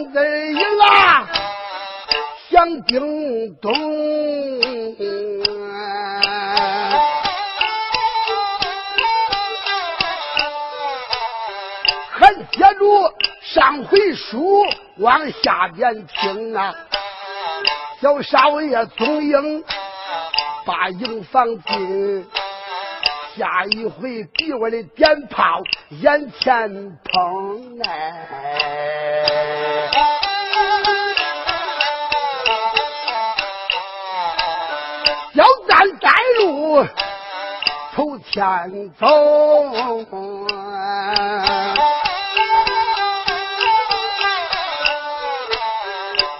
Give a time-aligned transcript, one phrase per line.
[0.00, 1.26] 三子一拉
[2.48, 3.70] 响叮咚，
[12.08, 14.64] 还接着上回书
[14.96, 16.74] 往下边听啊，
[18.00, 19.62] 小少爷总营
[20.64, 22.26] 把营房进。
[23.36, 25.62] 下一回给我的点炮
[26.02, 28.49] 眼前碰哎，
[37.94, 39.06] 头前走，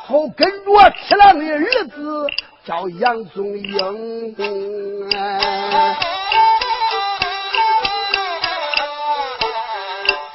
[0.07, 2.27] 后跟着七郎的儿子
[2.65, 5.07] 叫杨宗英。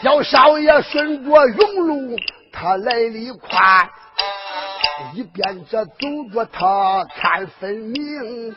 [0.01, 2.15] 小少爷顺着甬路，
[2.51, 3.89] 他来的快，
[5.15, 8.55] 一边这走着他看分明。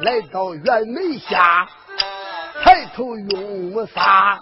[0.00, 1.68] 来到院门下，
[2.64, 4.40] 抬头用撒，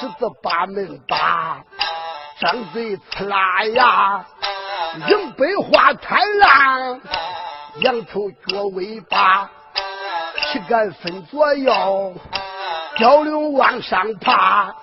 [0.00, 1.64] 十字把门把，
[2.38, 4.24] 张嘴呲啦牙，
[5.08, 7.00] 迎北花灿烂，
[7.80, 9.50] 仰头撅尾巴，
[10.52, 12.14] 膝盖分左右。
[12.98, 14.74] 蛟龙往上爬，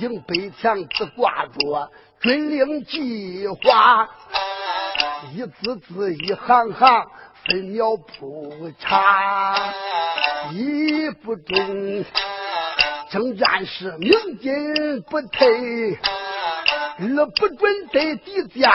[0.00, 4.08] 迎北墙只挂着军令计划，
[5.32, 7.06] 一字字一行行
[7.46, 9.72] 分秒铺查，
[10.52, 12.04] 一不准
[13.10, 15.96] 征战是鸣金不退，
[16.98, 18.72] 二不准对敌将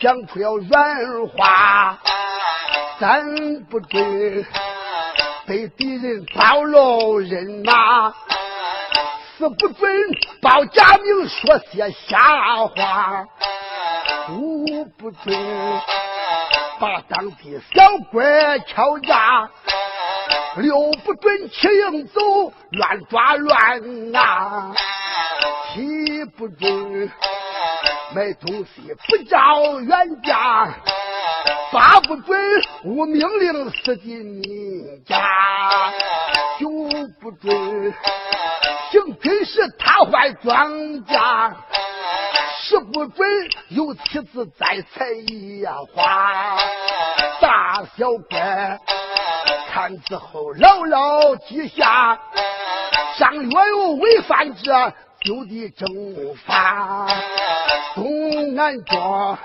[0.00, 1.98] 讲出了软话，
[3.00, 4.46] 三不准。
[5.44, 8.14] 被敌人暴露人马，
[9.36, 9.92] 四不准
[10.40, 12.18] 报假名说些瞎
[12.68, 13.26] 话，
[14.30, 15.36] 五不准
[16.82, 19.48] 把当地小官敲诈，
[20.56, 22.20] 六不准起营走
[22.72, 24.74] 乱抓乱拿，
[25.72, 27.08] 七不准
[28.16, 30.74] 买东西不照原价。
[31.70, 32.36] 八不准
[32.84, 35.22] 无命令私进你家，
[36.58, 36.68] 九
[37.20, 37.94] 不准
[38.90, 40.68] 行军时踏坏庄
[41.04, 41.52] 稼，
[42.72, 43.28] 十不准
[43.68, 46.56] 有妻子摘菜野花。
[47.38, 48.80] 大小官
[49.70, 52.18] 看之后牢牢记下，
[53.18, 54.90] 上月有违反者
[55.20, 55.86] 就地正
[56.46, 57.06] 法。
[57.94, 59.38] 东南庄。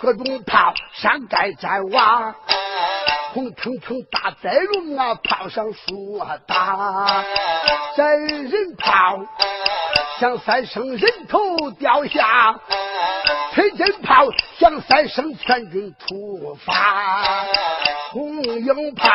[0.00, 2.34] 各种炮山盖战瓦，
[3.34, 7.22] 红腾腾大灾龙啊，炮上树啊打，
[7.94, 9.18] 真人炮
[10.20, 12.54] 响三声，人头掉下；
[13.54, 14.26] 推真炮
[14.58, 17.46] 响三声，全军出发。
[18.12, 19.08] 红缨炮、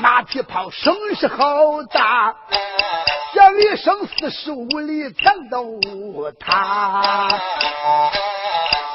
[0.00, 2.34] 马蹄炮声势浩大，
[3.34, 5.78] 响一声四十五里墙都
[6.40, 7.28] 塌。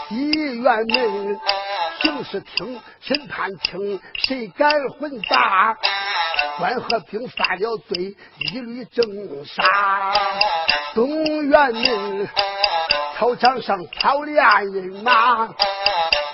[0.09, 1.39] 医院门，
[2.01, 5.77] 刑事厅，审判听，谁敢混杂？
[6.57, 9.63] 官和兵犯了罪，一律正杀。
[10.93, 11.09] 东
[11.47, 12.29] 院门，
[13.17, 15.47] 操场上操练人马，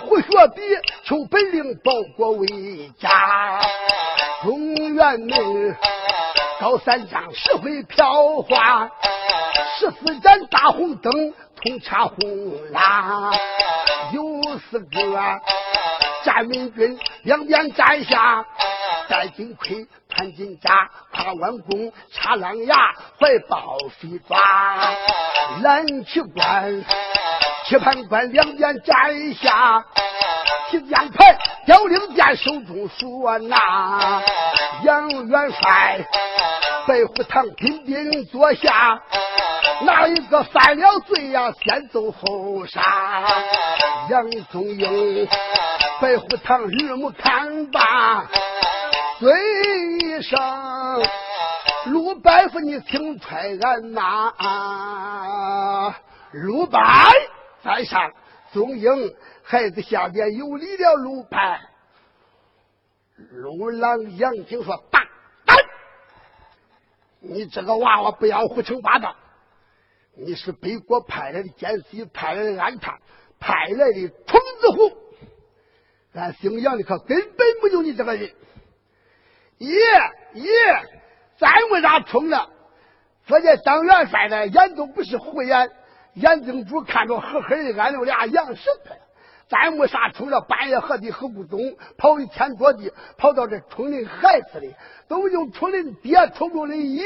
[0.01, 0.61] 胡学比
[1.03, 3.61] 求本领，报国为家。
[4.43, 5.75] 东院门，
[6.59, 8.89] 高三丈石灰飘花，
[9.79, 11.33] 十四盏大红灯。
[11.63, 12.15] 通插红
[12.71, 13.31] 拉，
[14.13, 15.41] 有四个
[16.23, 18.45] 战民军两边站下，
[19.07, 22.75] 戴金盔，穿金甲，跨弯弓，插狼牙，
[23.19, 24.37] 怀抱飞抓，
[25.61, 26.83] 蓝旗官，
[27.67, 29.85] 棋盘官两边站下，
[30.71, 34.21] 提将牌，雕翎箭手中说拿，
[34.83, 36.05] 杨元帅，
[36.87, 39.01] 白虎堂兵兵坐下。
[39.81, 41.51] 哪一个犯了罪呀？
[41.61, 42.81] 先走后杀。
[44.09, 45.27] 杨宗英，
[45.99, 48.25] 白虎堂日暮看罢，
[49.19, 49.35] 尊
[49.99, 50.39] 一声
[51.89, 54.31] ：“鲁伯父，你请差俺马。”
[56.33, 56.83] 鲁班
[57.63, 58.11] 在上，
[58.51, 60.93] 宗英孩子下边有礼了。
[60.95, 61.59] 鲁班，
[63.15, 64.99] 鲁郎杨听说：“大
[65.45, 65.57] 胆，
[67.21, 69.15] 你这个娃娃不要胡称八道。”
[70.17, 72.97] 你是北国派来的奸细，派来的暗探，
[73.39, 74.91] 派来的虫子虎。
[76.13, 78.31] 俺姓杨的可根本不有你这个人。
[79.57, 79.69] 爷
[80.33, 80.49] 爷，
[81.37, 82.49] 咱为啥冲了？
[83.27, 85.71] 这些当元帅的眼都不是虎眼，
[86.13, 88.95] 眼睛珠看着黑黑的，俺那俩杨神他，
[89.49, 91.59] 咱没啥冲着半夜何地何不中，
[91.97, 94.67] 跑一天多地，跑到这冲人孩子的，
[95.07, 97.03] 都就冲人爹冲着人爷。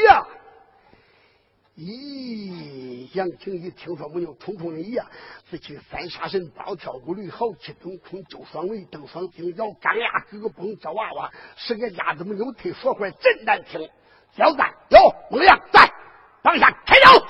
[1.79, 5.01] 咦，杨青一听说没有冲冲人爷，
[5.49, 13.89] 自去三沙神暴跳如雷，豪气登空，周双围，邓双惊，咬钢牙，咯咯蹦，这娃娃十个鸭子没有腿，说话真难听。
[14.35, 14.99] 交战有
[15.31, 15.89] 孟良在，
[16.43, 17.25] 当下开刀。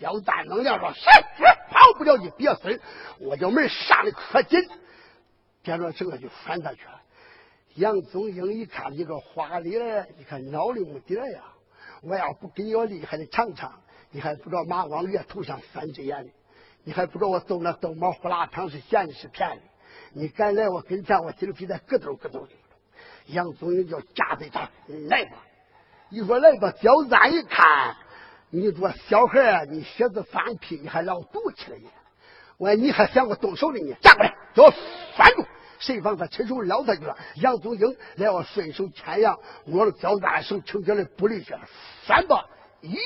[0.00, 2.80] 交战孟良说：“是是，跑不了你别孙，
[3.20, 4.60] 我叫门上的可紧。”
[5.62, 7.00] 接着这个就翻他去了。
[7.76, 11.44] 杨宗英一看一个花脸，你看脑里没底呀！
[12.02, 13.72] 我要不给你我厉害的尝尝，
[14.10, 16.30] 你还不知道马王爷头上三只眼的，
[16.84, 19.62] 你还不知道我揍那豆毛胡辣汤是咸的是甜的。
[20.12, 22.48] 你敢来我跟前，我今儿给他咯噔咯噔的。
[23.26, 24.70] 杨宗英叫夹子他
[25.08, 25.44] 来吧，
[26.08, 27.96] 一说来吧，焦赞一看，
[28.50, 31.88] 你说小孩你鞋子放屁，你还老赌气了你，
[32.56, 35.44] 我你还想我动手的你，站过来，给我拴住！
[35.78, 37.16] 谁帮他伸手捞他去了？
[37.36, 41.54] 杨宗英来，我顺手牵羊，握着焦赞手，轻轻的不离去，
[42.06, 42.46] 翻吧！
[42.82, 42.98] 咦，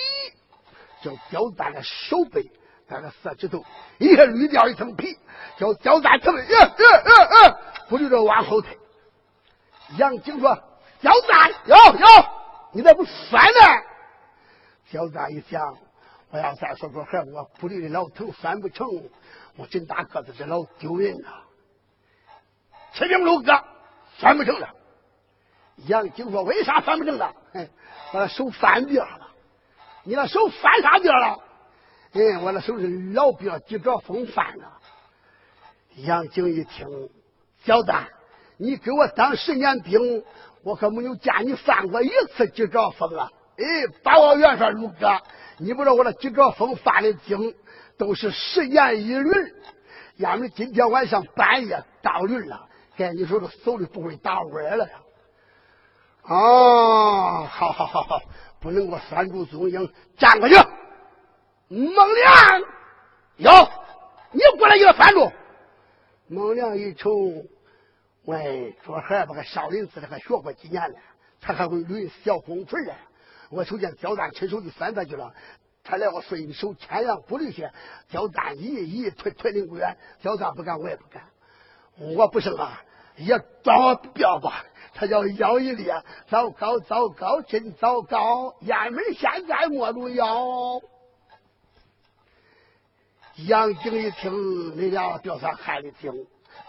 [1.02, 2.50] 叫刁赞的手背，
[2.88, 3.64] 那个四指头
[3.98, 5.18] 一下捋掉一层皮，
[5.58, 7.58] 叫焦赞疼，呀呀呀呀，
[7.88, 8.78] 不就着往后退。
[9.98, 10.58] 杨景说
[11.00, 12.06] ：“刁赞，有有，
[12.72, 13.82] 你咋不翻呢？”
[14.90, 15.76] 刁赞一想，
[16.30, 18.88] 我要再说说孩子，我不离的老头翻不成，
[19.56, 21.28] 我真大个子，这老丢人呐！
[22.94, 23.64] 七名六哥
[24.18, 24.68] 翻不成了。
[25.86, 27.34] 杨景说：“为啥翻不成了？
[28.12, 29.28] 我那手翻边了。
[30.04, 31.38] 你那手翻啥边了？
[32.12, 34.78] 嗯，我那手是老边急着风翻了。”
[35.96, 36.86] 杨景一听，
[37.64, 37.92] 小子。
[38.58, 40.22] 你给我当十年兵，
[40.62, 43.28] 我可没有见你犯过一次急着风啊！
[43.56, 43.64] 哎，
[44.04, 45.20] 八王元帅卢哥，
[45.58, 47.54] 你不知道我那急着风犯的惊，
[47.98, 49.52] 都是十年一轮。
[50.16, 55.00] 要么今天晚上半夜到轮了，该你说这手里不会打弯了呀？
[56.22, 58.22] 啊，好好好好，
[58.60, 60.54] 不能给我拴住宗英，站过去。
[61.68, 62.60] 孟良，
[63.38, 63.70] 哟，
[64.30, 65.32] 你过来给我拴住。
[66.28, 67.10] 孟良一瞅。
[68.24, 70.96] 喂，这孩子个少林寺的还学过几年了，
[71.40, 72.92] 他还会捋小红裙呢。
[73.50, 75.34] 我瞅见焦赞亲手就翻他去了，
[75.82, 77.68] 他来我顺手牵羊不离去。
[78.08, 81.31] 焦赞一一退退灵不远，焦赞不敢，我也不敢。
[82.16, 82.82] 我不胜啊，
[83.16, 84.64] 也装我彪吧。
[84.94, 85.94] 他叫腰一裂，
[86.28, 88.54] 糟糕糟糕，真糟糕！
[88.60, 90.80] 雁门现在没住腰。
[93.46, 96.12] 杨景一听，你俩吊上害的精。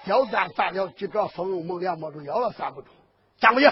[0.06, 2.88] 焦赞犯了几个风，孟良摸住腰了，算不住。
[3.40, 3.70] 站过去，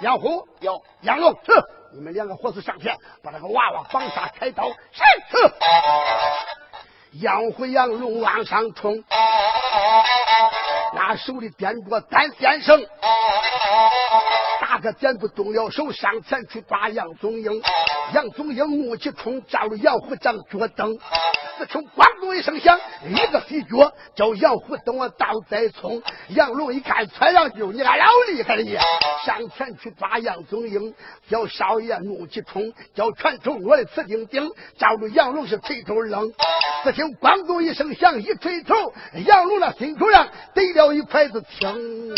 [0.00, 1.52] 杨虎有杨龙，是
[1.92, 4.70] 你们两个伙子上前，把那个娃娃绑上，开刀。
[4.70, 5.52] 是是。
[7.20, 9.04] 杨虎、杨龙往上冲，
[10.94, 12.80] 拿手里掂着单先生，
[14.60, 17.62] 大哥点不动了手，上前去抓杨宗英。
[18.14, 20.96] 杨宗英怒气冲，照着杨虎将脚蹬。
[21.56, 26.02] 四听咣咚一声响，一个飞脚叫杨虎等我倒再冲。
[26.28, 28.76] 杨龙一看穿上就，你还老厉害了你！
[29.24, 30.94] 上前去抓杨宗英，
[31.28, 36.32] 叫少爷怒气冲，叫拳头我的刺钉钉，照着杨龙是垂头扔。
[36.82, 38.74] 四听咣咚一声响，一垂头，
[39.26, 42.14] 杨龙那心口上得了一筷子青。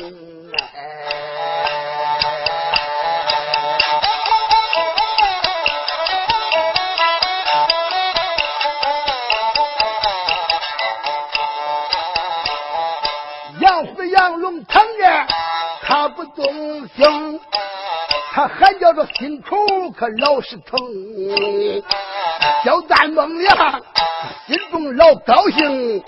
[16.16, 16.44] 不动
[16.96, 17.40] 心，
[18.32, 19.54] 他喊叫着心口
[19.94, 20.80] 可老是疼。
[22.64, 23.82] 焦赞孟良
[24.46, 26.02] 心中老高兴，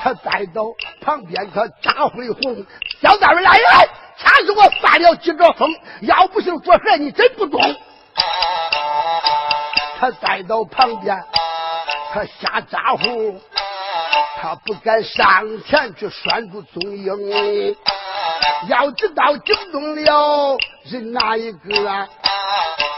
[0.00, 0.62] 他再到
[1.02, 2.64] 旁边可扎回红。
[3.02, 7.60] 焦赞说：“来来，掐死我犯了几着风，要不是做孩你真不动。”
[10.00, 11.22] 他再到旁边
[12.12, 13.38] 他瞎咋呼。
[14.38, 17.74] 他不敢上前去拴住踪影，
[18.68, 22.08] 要知道惊动了人哪一个？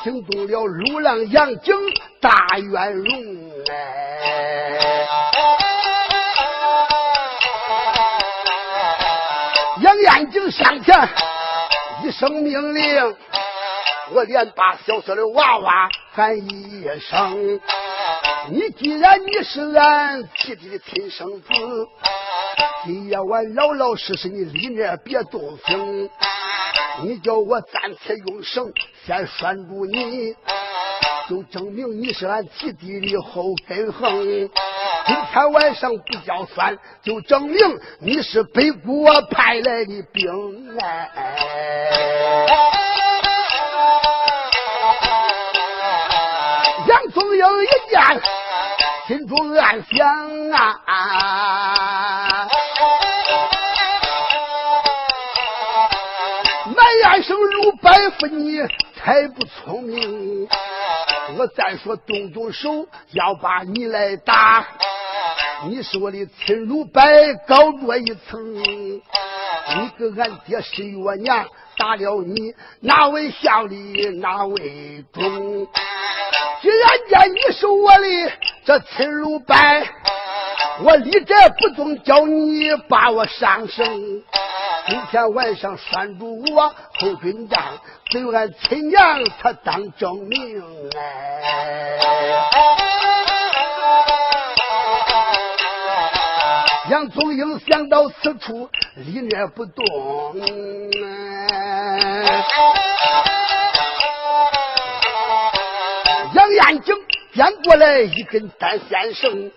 [0.05, 1.75] 惊动了鲁浪杨景
[2.21, 5.07] 大元荣哎！
[9.83, 11.09] 杨延景上前
[12.05, 13.17] 一声命令，
[14.13, 17.61] 我连把小小的娃娃喊一声。
[18.51, 21.49] 你既然你是俺弟弟的亲生子，
[22.85, 26.09] 今夜晚老老实实你里面别动心。
[27.03, 28.73] 你叫我暂且用绳
[29.05, 30.35] 先拴住你，
[31.29, 34.25] 就证明你是俺七弟的后根横。
[35.07, 37.59] 今天晚上不叫算，就证明
[38.01, 40.77] 你是北国派来的兵。
[46.87, 48.01] 杨宗英一见，
[49.07, 52.28] 心中暗想啊啊，
[57.23, 58.61] 生如白夫你
[58.97, 60.49] 才不聪明。
[61.37, 64.67] 我再说动动手要把你来打，
[65.69, 71.47] 你是我的亲如白高着一层，你跟俺爹是月娘，
[71.77, 75.67] 打了你哪位孝里哪位忠？
[76.63, 78.33] 既然见你是我的
[78.65, 79.87] 这亲如白，
[80.83, 84.23] 我立这不动叫你把我上升。
[84.89, 90.63] 今天晚上拴住我后军帐，只有俺亲娘她当证明
[90.97, 91.99] 哎。
[96.91, 99.85] 杨宗英想到此处，立面不动，
[106.33, 106.97] 杨延景
[107.35, 109.53] 捡过来一根单线绳。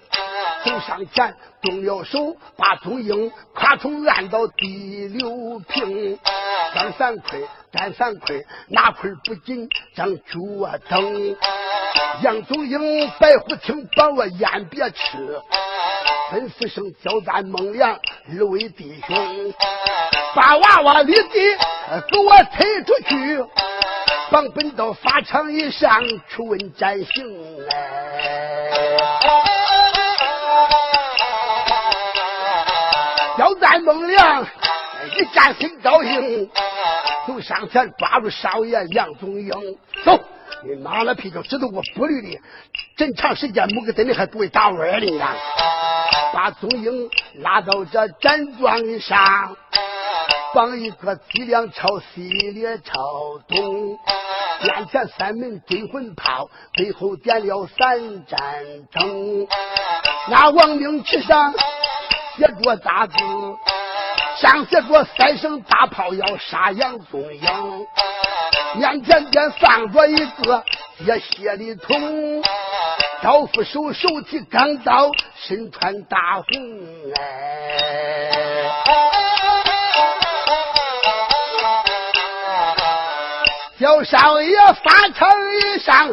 [0.63, 6.19] 走上前，动了手，把宗英跨从按到第六平，
[6.75, 11.35] 张三魁、单三魁，哪块不紧将脚蹬。
[12.21, 15.41] 杨宗英、白虎听把我烟别吃，
[16.31, 17.99] 吩咐声交代孟良
[18.29, 19.53] 二位弟兄，
[20.35, 21.57] 把娃娃立地
[22.09, 23.43] 给我推出去，
[24.29, 28.80] 绑本到法场以上去问斩刑哎。
[33.71, 34.45] 交代孟良
[35.15, 36.49] 一战很高兴，
[37.27, 39.49] 就上前抓住少爷杨宗英，
[40.03, 40.19] 走，
[40.65, 42.41] 你妈了屁就知道我不绿的，
[42.97, 45.25] 真长时间没个真的还不会打弯的呢。
[46.33, 47.09] 把宗英
[47.41, 49.55] 拉到这站桩上，
[50.53, 52.93] 绑一个脊梁朝西，脸朝
[53.47, 53.97] 东，
[54.63, 58.39] 面前三门追魂炮，背后点了三盏
[58.91, 59.47] 灯，
[60.29, 61.53] 那亡命旗上。
[62.41, 63.13] 写着大字，
[64.41, 67.87] 上写着三声大炮要杀杨宗英，
[68.79, 70.63] 面前边放着一个
[70.97, 72.41] 铁血的桶，
[73.21, 76.43] 刀斧手手提钢刀，身穿大红
[77.19, 78.31] 哎，
[83.79, 86.09] 小少爷发场以上，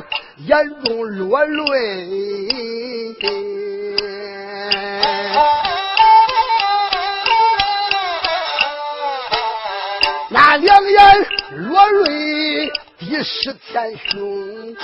[0.47, 3.58] 眼中落泪。
[10.31, 11.27] 那两眼
[11.71, 14.75] 落泪，地势天凶。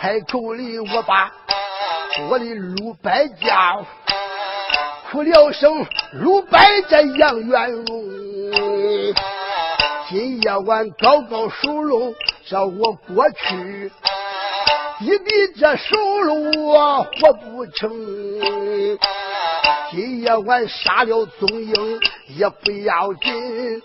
[0.00, 1.32] 开口里我把
[2.28, 3.86] 我的鲁白叫，
[5.12, 7.84] 哭了声鲁白这杨元荣。
[10.08, 12.12] 今夜晚高高收入
[12.44, 13.92] 叫我过去，
[14.98, 17.88] 弟弟这收入我活不成。
[19.94, 23.80] 今夜晚杀了宗英也不要紧，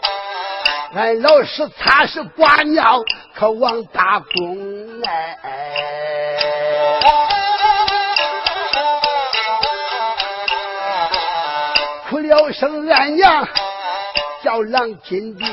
[0.95, 2.99] 俺老师擦拭挂尿
[3.35, 4.57] 可忘打工
[5.03, 5.37] 哎。
[12.09, 13.47] 哭了声俺娘
[14.43, 15.47] 叫郎金兵，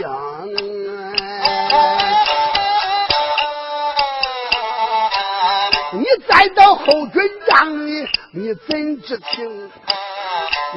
[5.92, 9.70] 你再到后军帐里，你怎知情？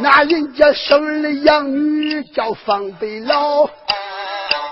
[0.01, 3.69] 那人家生儿养女叫方北老，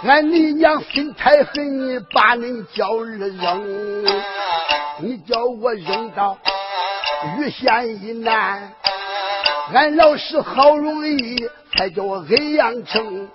[0.03, 4.05] 俺你娘心太狠，把恁叫儿扔，
[5.01, 6.38] 你叫我扔到
[7.38, 8.72] 玉县以南，
[9.74, 13.27] 俺老师好容易才叫我恩阳城，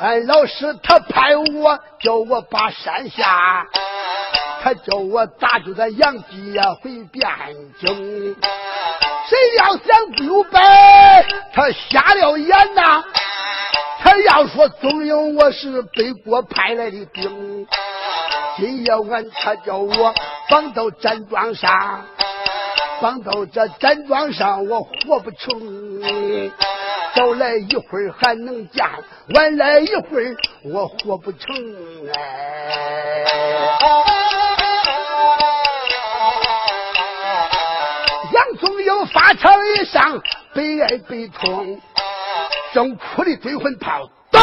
[0.00, 3.66] 俺老师他派我叫我把山下，
[4.62, 8.34] 他叫我咋就在杨继呀回汴京。
[9.28, 13.02] 谁要想刘白，他瞎了眼呐！
[13.98, 17.66] 他要说总有我是北国派来的兵，
[18.56, 20.14] 今夜晚他叫我
[20.48, 22.06] 绑到毡庄上，
[23.00, 26.52] 绑到这毡庄上我活不成。
[27.14, 28.86] 早来一会儿还能见，
[29.34, 31.48] 晚来一会儿我活不成
[32.14, 33.24] 哎。
[39.16, 40.20] 发场一上，
[40.52, 41.80] 悲哀悲痛，
[42.74, 44.42] 正哭的追魂炮，当。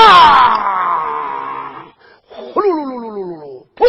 [2.27, 3.85] 呼噜噜噜噜噜噜噗！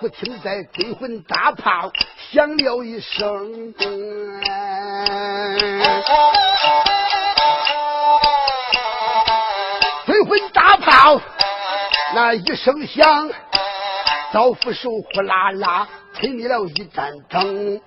[0.00, 1.92] 不听在追魂大炮
[2.30, 3.74] 响了一声，
[10.06, 11.20] 追魂大炮
[12.14, 13.30] 那一声响，
[14.32, 17.78] 刀斧手呼啦啦吹灭了一盏灯。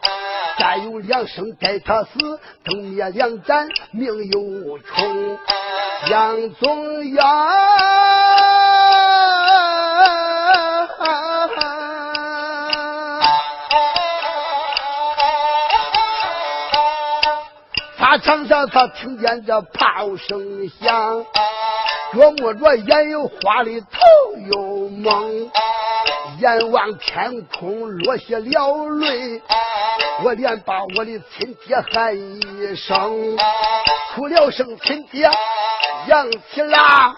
[0.58, 5.38] 再有两声该他死，灯灭两盏命又重。
[6.10, 7.24] 杨宗元，
[17.98, 21.26] 他场上他听见这炮声响，
[22.14, 23.88] 琢磨着眼有花里头
[24.52, 25.50] 有梦，
[26.40, 29.42] 眼望天空落下了泪。
[30.24, 33.38] 我连把我的亲爹喊一声，
[34.14, 35.30] 哭了声亲爹，
[36.08, 37.14] 杨起啦！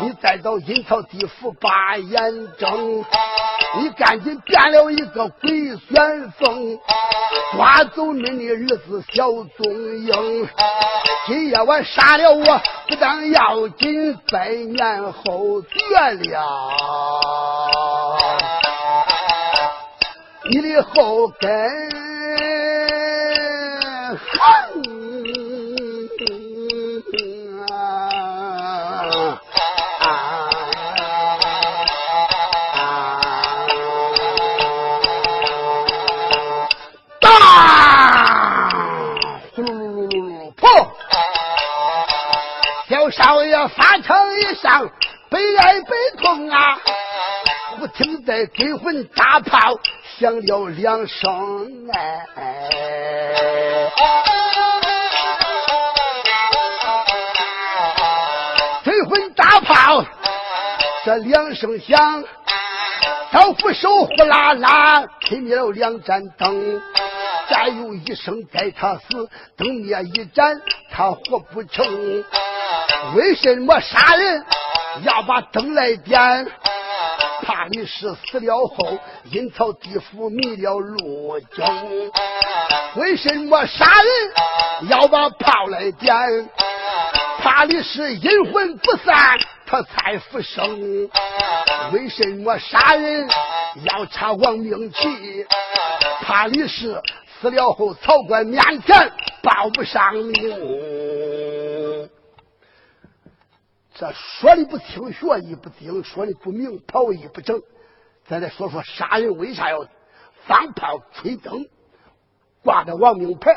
[0.00, 3.04] 你再到阴曹地府把眼睁，
[3.78, 6.78] 你赶紧变了一个鬼旋风，
[7.52, 10.48] 抓走你的儿子小宗英。
[11.26, 12.44] 今夜晚杀了我，
[12.88, 16.40] 不但要紧，百年后绝了
[20.50, 22.01] 你的后根。
[43.68, 44.90] 发成一声
[45.30, 46.78] 悲哀悲痛啊！
[47.80, 49.78] 我听得鬼魂大炮
[50.18, 52.26] 响了两声哎，
[58.84, 60.04] 鬼魂大炮
[61.04, 62.24] 这两声响，
[63.32, 66.80] 刀斧手呼啦啦吹灭了两盏灯，
[67.50, 71.84] 再有一声该他死，灯灭一盏他活不成。
[73.14, 74.44] 为什么杀人
[75.04, 76.46] 要把灯来点？
[77.42, 78.98] 怕你是死了后
[79.30, 81.40] 阴曹地府迷了路。
[82.94, 86.14] 为什么杀人要把炮来点？
[87.40, 89.36] 怕的是阴魂不散，
[89.66, 91.10] 他才复生。
[91.92, 93.28] 为什么杀人
[93.84, 95.44] 要插亡命旗？
[96.22, 97.02] 怕的是
[97.40, 99.12] 死了后曹官面前
[99.42, 101.81] 报不上名。
[104.02, 107.62] 这说的不清，学艺不精，说的不明，跑艺不正。
[108.26, 109.86] 咱再说说杀人为啥要
[110.44, 111.68] 放炮、吹灯、
[112.64, 113.52] 挂着亡命牌？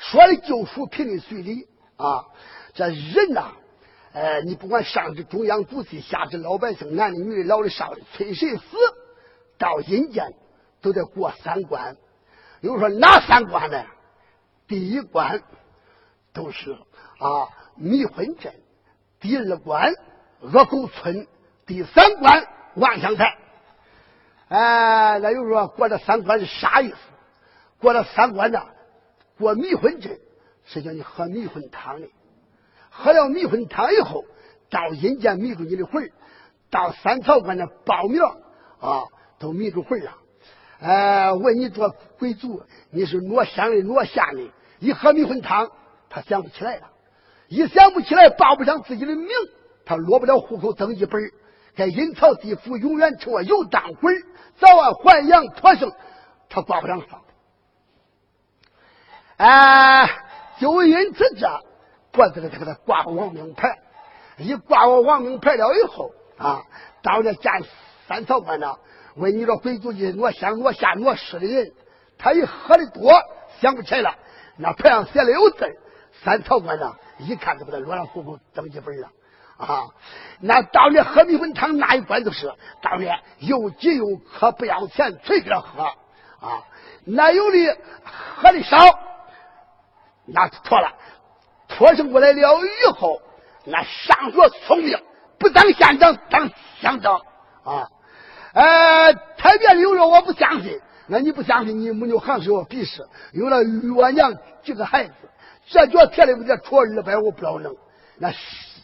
[0.00, 2.24] 说的就属平的随礼啊。
[2.74, 3.52] 这人呐，
[4.14, 8.64] 呃，你不管上至中央主席，下至老百姓，男的、女的、老的、少的，催谁死，
[9.58, 10.34] 到阴间
[10.82, 11.96] 都得过三关。
[12.62, 13.80] 有人说哪三关呢？
[14.66, 15.40] 第一关
[16.32, 18.52] 都是啊迷魂阵。
[19.20, 19.92] 第二关
[20.40, 21.26] 恶狗村，
[21.66, 23.36] 第三关万象台。
[24.48, 26.96] 哎，那就说过这三关是啥意思？
[27.80, 28.62] 过了三关呢，
[29.38, 30.18] 过迷魂阵
[30.64, 32.08] 是叫你喝迷魂汤的。
[32.90, 34.24] 喝了迷魂汤以后，
[34.70, 36.10] 到阴间迷住你的魂
[36.70, 38.22] 到三曹关那报名
[38.80, 39.04] 啊，
[39.38, 40.12] 都迷住魂了。
[40.80, 44.50] 哎，问你这鬼族，你是哪乡的哪县的？
[44.78, 45.70] 一喝迷魂汤，
[46.08, 46.88] 他想不起来了。
[47.48, 49.28] 一想不起来，报不上自己的名，
[49.84, 51.20] 他落不了户口登记本
[51.74, 54.14] 在阴曹地府永远成为游荡鬼
[54.58, 55.90] 早晚还阳脱生，
[56.48, 57.22] 他挂不上号。
[59.36, 60.10] 哎，
[60.60, 61.48] 就因此这，
[62.12, 63.78] 过子里他给他挂个亡命牌，
[64.36, 66.62] 一挂完亡命牌了以后啊，
[67.02, 67.52] 到那见
[68.08, 68.74] 三曹官呢，
[69.14, 71.72] 问你这鬼族的哪乡哪县哪市的人，
[72.18, 73.12] 他一喝的多，
[73.60, 74.14] 想不起来了，
[74.56, 75.64] 那牌上写的有字，
[76.24, 76.94] 三曹官呢。
[77.20, 79.08] 一看就把他落上户口登记本了
[79.56, 79.88] 啊！
[80.38, 86.62] 那当年喝米粉汤那一关都是当年又急又渴，不要钱，随便喝啊！
[87.04, 88.78] 那有的喝的少，
[90.26, 90.94] 那错了，
[91.66, 93.20] 脱生过来了以后，
[93.64, 94.96] 那上学聪明，
[95.40, 96.48] 不当县长当
[96.80, 97.20] 乡长
[97.64, 97.88] 啊！
[98.54, 103.56] 呃，太别有人我不相信，那你不相信，你母牛行是我鄙视，有了
[103.96, 105.12] 我娘几个孩子。
[105.70, 107.76] 这脚铁的不得出二百，我不知道能。
[108.18, 108.32] 那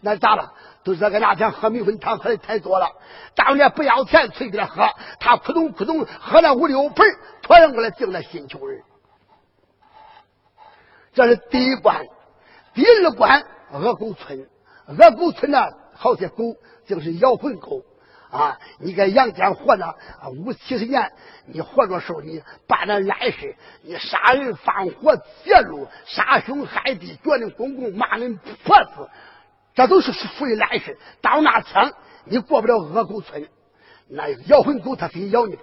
[0.03, 0.53] 那咋了？
[0.85, 2.91] 都是这个那天喝米粉汤喝的太多了，
[3.35, 4.87] 当年不要钱催给他喝，
[5.19, 7.07] 他扑通扑通喝了五六盆，
[7.41, 8.83] 突然过来敬那新球人。
[11.15, 12.05] 这是第一关，
[12.75, 14.47] 第二关恶狗村，
[14.87, 15.59] 恶狗村呢，
[15.95, 17.83] 好些狗就是咬魂狗
[18.35, 18.59] 啊！
[18.81, 19.95] 你在阳间活着
[20.33, 21.13] 五七十年，
[21.47, 29.09] 你活着时候你办那烂事，你杀人放火劫路，杀兄害弟，脚你公公，骂人婆子，
[29.73, 30.99] 这都是属于烂事。
[31.23, 31.93] 到那天
[32.25, 33.49] 你过不了恶狗村，
[34.09, 35.57] 那咬魂狗它非咬你。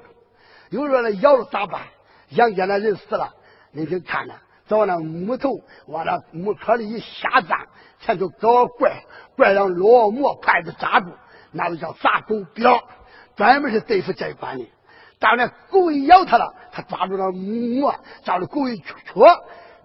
[0.69, 1.81] 有人说那咬了咋办？
[2.29, 3.33] 阳间那人死了，
[3.73, 4.33] 你就看着，
[4.69, 7.67] 找那木头往那木壳里一下葬，
[7.99, 9.03] 前头搞个怪，
[9.35, 11.11] 怪让烙馍筷子扎住。
[11.51, 12.83] 那就叫砸狗表，
[13.35, 14.65] 专门是对付这一关的。
[15.19, 19.27] 当那狗一咬他了，他抓住了馍，照着狗一戳，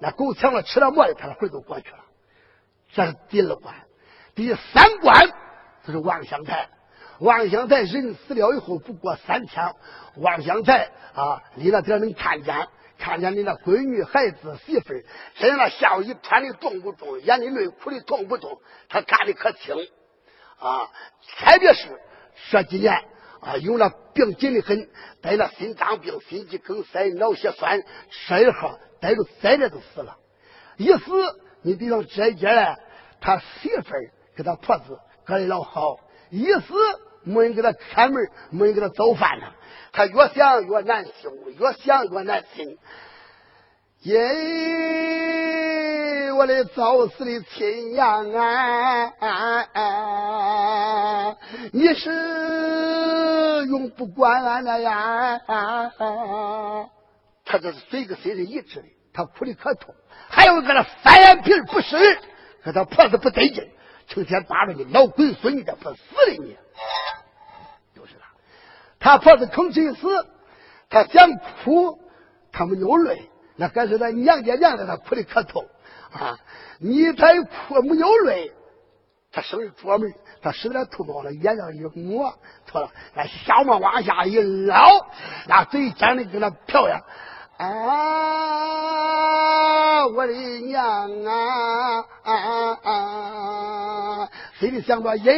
[0.01, 1.99] 那狗抢了吃了馍的，他的魂都过去了。
[2.93, 3.75] 这是第二关，
[4.35, 5.29] 第三关
[5.85, 6.69] 就是望乡台。
[7.19, 9.75] 望乡台人死了以后，不过三天，
[10.17, 15.03] 望乡台啊，离那点能看见，看见你那闺女、孩子、媳妇儿，
[15.35, 19.75] 身上那笑一穿的重不重，眼里泪哭的痛不痛，他看的可清。
[20.59, 20.91] 啊，
[21.39, 21.89] 特别是
[22.51, 22.95] 这几年
[23.41, 24.89] 啊，有那病紧的很，
[25.23, 27.83] 得了心脏病、心肌梗塞、脑血栓，
[28.27, 30.17] 这一号逮着再着都死了。
[30.77, 31.03] 一死，
[31.63, 32.77] 你比方这一家嘞，
[33.21, 35.99] 他媳妇儿跟他婆子隔的老好，
[36.31, 36.75] 一死
[37.23, 39.47] 没人给他开门，没人给他做饭呢，
[39.93, 42.79] 他越想越难受，越想越难听。
[44.07, 44.23] 耶，
[46.33, 49.13] 我的早死的亲娘啊，
[51.73, 55.41] 你是永不管俺的呀？
[55.45, 55.91] 啊
[57.45, 59.93] 他这是嘴跟心是一致的，他哭的可痛。
[60.29, 61.97] 还有个那三眼皮不是，
[62.63, 63.69] 和他婆子不得劲，
[64.07, 66.57] 成天打着你老龟孙，你这不死的你？
[67.97, 68.15] 就是
[69.01, 70.07] 他，他婆子吭气死，
[70.91, 71.29] 他想
[71.65, 71.99] 哭，
[72.53, 73.29] 他没有泪。
[73.57, 75.65] 那可是他娘家娘的，他哭的可痛
[76.13, 76.39] 啊！
[76.79, 78.53] 你他哭没有泪，
[79.33, 82.35] 他生日桌门，他使点吐包了，眼上一抹，
[82.67, 85.07] 错了，那小毛往下一捞，
[85.47, 87.01] 那嘴尖的跟那漂亮
[87.59, 87.67] 啊！
[90.07, 94.29] 我的娘啊啊啊！
[94.61, 95.35] 心里想着，耶，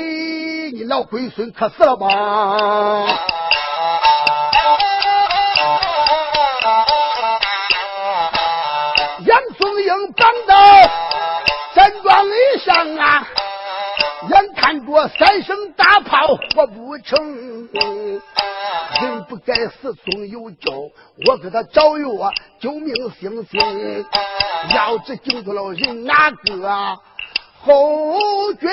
[0.72, 3.37] 你老龟孙可死了吧？
[10.18, 10.54] 绑到
[11.74, 13.26] 山庄里上啊，
[14.30, 17.68] 眼看着三声大炮活不成，
[19.00, 20.90] 人不该死总有救，
[21.26, 24.06] 我给他找药救命星星。
[24.74, 26.98] 要知救得了人哪个？
[27.60, 28.68] 后军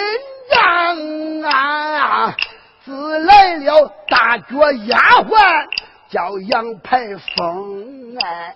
[0.51, 2.35] 长啊，
[2.83, 5.65] 自来了大脚丫鬟
[6.09, 6.99] 叫杨排
[7.35, 8.55] 风哎。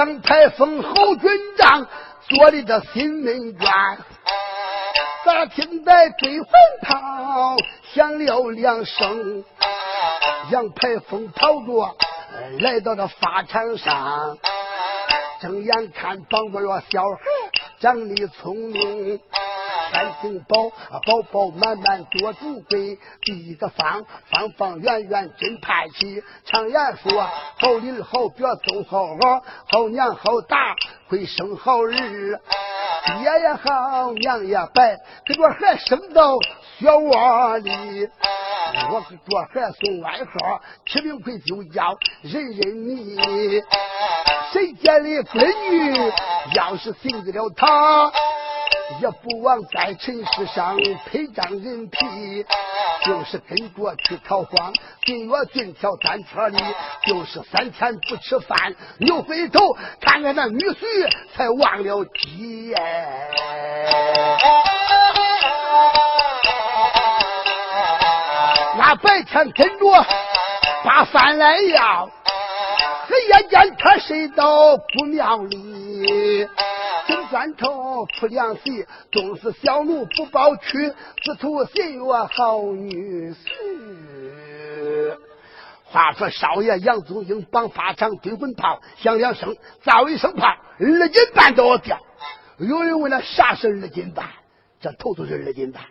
[0.00, 1.86] 杨排风侯军长
[2.26, 3.70] 做的这新门院，
[5.26, 6.48] 咋听得追魂
[6.80, 7.54] 炮
[7.92, 9.44] 响了两声？
[10.50, 11.94] 杨排风跑着
[12.60, 14.38] 来到这法场上，
[15.42, 17.18] 睁眼看仿佛个小孩
[17.78, 19.20] 长得聪明。
[19.92, 20.70] 三星宝，
[21.04, 26.22] 宝宝满满多富贵，第一个方方方圆圆真派气。
[26.44, 27.22] 常言说，
[27.58, 30.76] 好邻好表都好好，好娘好大
[31.08, 36.36] 会生好儿，爹也好娘也白，给这孩生到
[36.78, 38.08] 雪窝里。
[38.92, 43.16] 我给这孩送外号，起名讳就叫人人迷。
[44.52, 46.12] 谁家的闺女
[46.54, 48.12] 要是信得了他。
[49.00, 50.76] 也不枉在尘世上
[51.06, 52.44] 配张人皮，
[53.04, 54.72] 就是跟着去逃荒，
[55.04, 56.58] 进我进条单车里，
[57.06, 59.60] 就是三天不吃饭，又回头
[60.00, 62.74] 看看那女婿，才忘了鸡。
[68.76, 70.06] 那白天跟着
[70.84, 72.08] 把饭来要，
[73.10, 76.48] 黑夜间他睡到姑庙里。
[77.08, 83.36] 金砖头铺凉席，终是小奴不包屈，只图心悦好女婿。
[85.86, 90.46] 话说少爷杨宗英绑法场丢魂炮，响两声，造一声炮，
[90.78, 91.98] 二斤半都要掉。
[92.58, 94.28] 有人问那啥是二斤半？
[94.80, 95.82] 这头都是二斤半。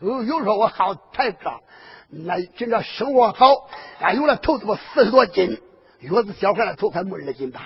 [0.00, 1.62] 有有说我好抬杠，
[2.10, 3.66] 那真这生活好，
[3.98, 5.58] 俺有了头都四十多斤，
[6.00, 7.62] 月子小孩的头还没二斤半。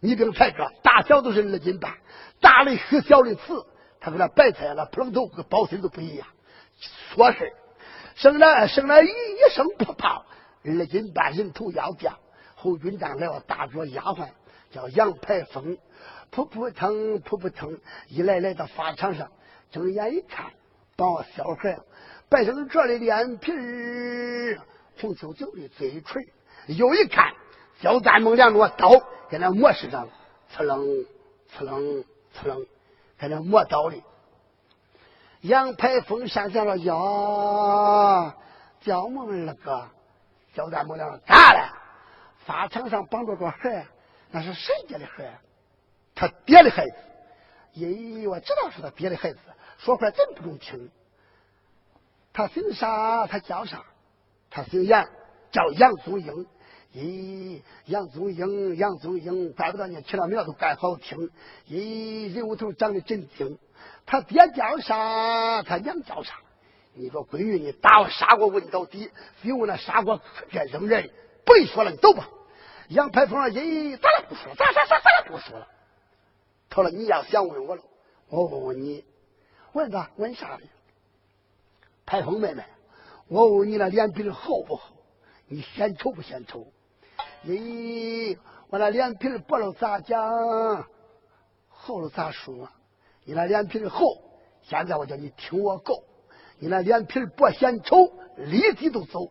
[0.00, 1.94] 你别抬个，大小都是二斤半。
[2.40, 3.66] 大的虚，小的瓷，
[4.00, 6.26] 他跟那白菜那普通头跟包心都不一样。
[7.14, 7.52] 说是
[8.14, 10.24] 生了生了一一声破炮，
[10.64, 12.18] 二斤半人头要掉。
[12.54, 14.28] 侯军长来了，大脚丫鬟
[14.70, 15.78] 叫杨排风，
[16.30, 17.78] 扑扑腾，扑扑腾，
[18.08, 19.30] 一来来到法场上，
[19.70, 20.46] 睁眼一看，
[20.96, 21.78] 把我小孩
[22.28, 24.60] 摆成这的脸皮儿，
[25.00, 26.24] 红啾啾的嘴唇，
[26.66, 27.32] 又一看，
[27.80, 28.90] 焦赞猛两着刀
[29.30, 30.08] 在那磨石上，
[30.50, 30.84] 刺楞
[31.48, 32.66] 刺楞刺楞，
[33.18, 34.02] 在那磨刀的。
[35.42, 38.34] 杨排风上前了，呀，
[38.80, 39.88] 焦梦二哥，
[40.54, 41.78] 焦赞猛两咋了？
[42.44, 43.86] 法场上绑着个孩，
[44.30, 45.38] 那是谁家的孩？
[46.14, 46.94] 他爹的孩子。
[47.74, 49.38] 咦，我知道是他爹的孩子，
[49.78, 50.90] 说话真不中听。
[52.32, 53.28] 他姓啥？
[53.28, 53.84] 他叫啥？
[54.50, 55.08] 他姓杨，
[55.52, 56.46] 叫杨宗英。
[56.94, 61.30] 咦，杨宗英，杨宗英，怪不得你起了名都怪好听。
[61.68, 63.58] 咦，人物头长得真精。
[64.06, 65.62] 他爹叫啥？
[65.62, 66.34] 他娘叫啥？
[66.94, 70.20] 你说闺女，你打我砂锅问到底，非问那砂锅
[70.50, 71.10] 别扔人，
[71.44, 72.28] 不说了，你走吧。
[72.88, 75.68] 杨排风，咦，咋了不说，咱咱咱咱俩不说了。
[76.70, 77.82] 他说你要想问我了，
[78.30, 79.04] 我问问你，
[79.74, 80.10] 问啥？
[80.16, 80.62] 问啥呢？
[82.06, 82.64] 排风妹妹，
[83.28, 84.94] 我问你那脸皮厚不厚？
[85.46, 86.66] 你嫌丑不嫌丑？
[87.44, 88.38] 咦，
[88.70, 90.86] 我那脸皮薄了咋讲？
[91.68, 92.68] 厚了咋说？
[93.24, 94.22] 你那脸皮厚，
[94.62, 96.02] 现在我叫你听我告。
[96.58, 99.30] 你那脸皮薄嫌丑，立即都走。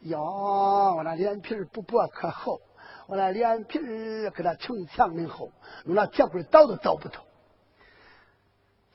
[0.00, 2.60] 哟，我那脸皮不薄可厚，
[3.06, 5.52] 我那脸皮跟那城墙那厚，
[5.84, 7.22] 用那铁棍捣都捣不透。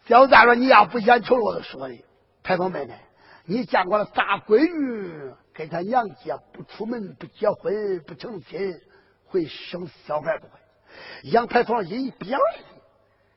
[0.08, 2.04] 小三说：“你要不嫌丑，我就说你，
[2.44, 3.00] 太公妹妹，
[3.50, 8.80] 你见过了大闺女跟她娘家不出门、不结婚、不成亲，
[9.26, 10.54] 会生小孩不会？”
[11.24, 12.38] 杨排风一表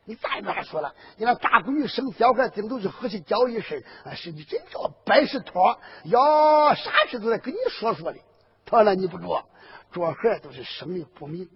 [0.05, 3.81] 你再别说了，你那大闺女生小孩，顶多是和气叫一声，
[4.17, 8.19] 是你真叫白事托哟，啥事都得跟你说说的。
[8.67, 9.47] 他：“那你不着，
[9.93, 11.49] 这孩都是生的不明，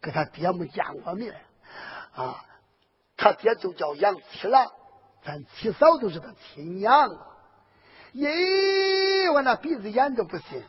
[0.00, 1.34] 跟他爹没见过面
[2.12, 2.44] 啊。
[3.16, 4.66] 他爹就叫杨七郎，
[5.24, 7.08] 咱七嫂就是他亲娘。
[8.14, 10.62] 咦，我那鼻子眼都不信，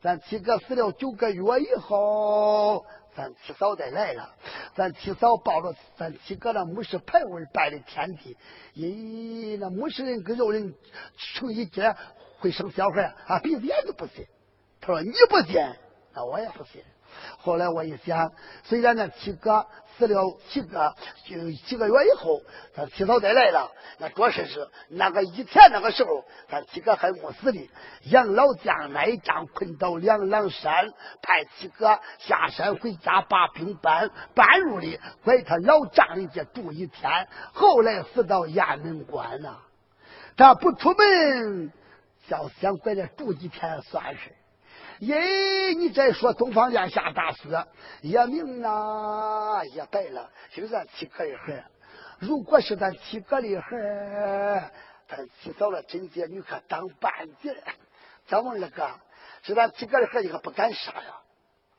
[0.00, 2.84] 咱七哥死了九个月以后。”
[3.16, 4.32] 咱七嫂再来了，
[4.76, 8.36] 咱七嫂抱着咱七哥那母氏牌位拜的天地，
[8.76, 10.72] 咦，那母氏人跟肉人
[11.16, 11.96] 成一结，
[12.38, 13.40] 会生小孩啊？
[13.40, 14.24] 鼻子眼都不信。
[14.80, 15.54] 他说你不信，
[16.14, 16.80] 那我也不信。
[17.38, 18.32] 后来我一想，
[18.64, 19.66] 虽然那七哥
[19.96, 20.94] 死了七个
[21.24, 22.40] 就几个月以后，
[22.74, 27.70] 他七嫂再来了，那着实是那个以前那个时候，他七哥还没死的。
[28.04, 37.28] 杨老将那一仗困到两狼山，派七哥下山回家，把兵搬搬入里，怪他老丈人家住一天。
[37.52, 39.58] 后来死到雁门关呐，
[40.36, 41.72] 他不出门，
[42.28, 44.37] 要想回来住几天算是。
[45.00, 45.74] 耶！
[45.76, 47.66] 你再说东方殿下大死，
[48.00, 51.64] 也明呐，也白了，就是咱七哥的孩。
[52.18, 54.72] 如果是咱七哥的孩，
[55.06, 57.54] 他起早了贞洁女可当半截。
[58.26, 58.90] 咱们二哥，
[59.42, 61.20] 是咱七哥的孩，你可不敢杀呀？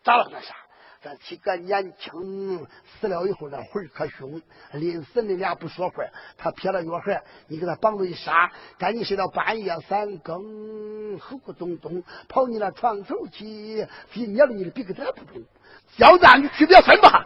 [0.03, 0.55] 咋了那啥？
[1.01, 2.67] 咱七哥年轻，
[2.99, 4.41] 死了以后那魂可凶，
[4.73, 6.03] 临死那俩不说话，
[6.37, 15.41] 他撇了药盒，你给他绑住一杀，赶紧睡到半夜三更，呼咕咚咚跑你那床头去，比捏了你的鼻个点不中。
[15.97, 17.25] 小子，你区别分吧，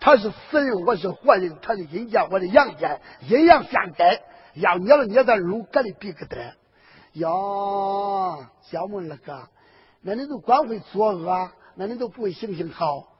[0.00, 4.20] 他是死人，我是活人，他是阴间，我是阳间，阴阳相待，
[4.52, 6.54] 要捏了捏咱乳哥的鼻个点。
[7.14, 9.48] 哟，小木二哥，
[10.02, 13.13] 那你都光会作恶，那你都不会行行好。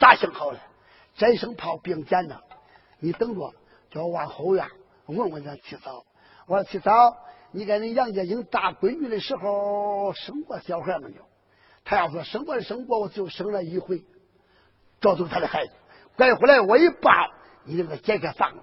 [0.00, 0.58] 咋想好了？
[1.14, 2.40] 这一生炮并肩呢？
[2.98, 3.52] 你等着，
[3.90, 4.66] 叫我往后院
[5.06, 6.04] 问问咱七嫂。
[6.46, 7.14] 我说七嫂，
[7.52, 11.22] 你跟人杨家英大闺女的时候生过小孩没有？
[11.84, 14.02] 他要说生过生过，我就生了一回，
[15.00, 15.72] 这就是他的孩子。
[16.16, 17.10] 拐回来我一抱，
[17.64, 18.62] 你那个解开放了。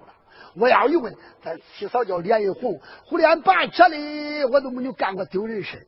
[0.56, 5.86] 我要一问，咱七嫂叫脸一红，胡脸拔扯的，我都没有干过丢人事。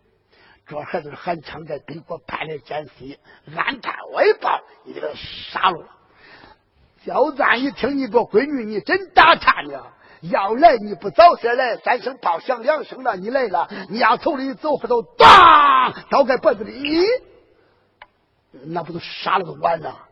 [0.70, 3.18] 这孩子是喊枪在北国派来奸细，
[3.56, 5.84] 俺干我一报，你这个傻了。
[7.04, 9.84] 小赞一听，你个闺女，你真打颤呢！
[10.20, 17.04] 要来你不早些来，三声炮响两声了，你来了，你要头里走，后头当刀在脖子里，
[18.52, 20.06] 那不都杀了个完了？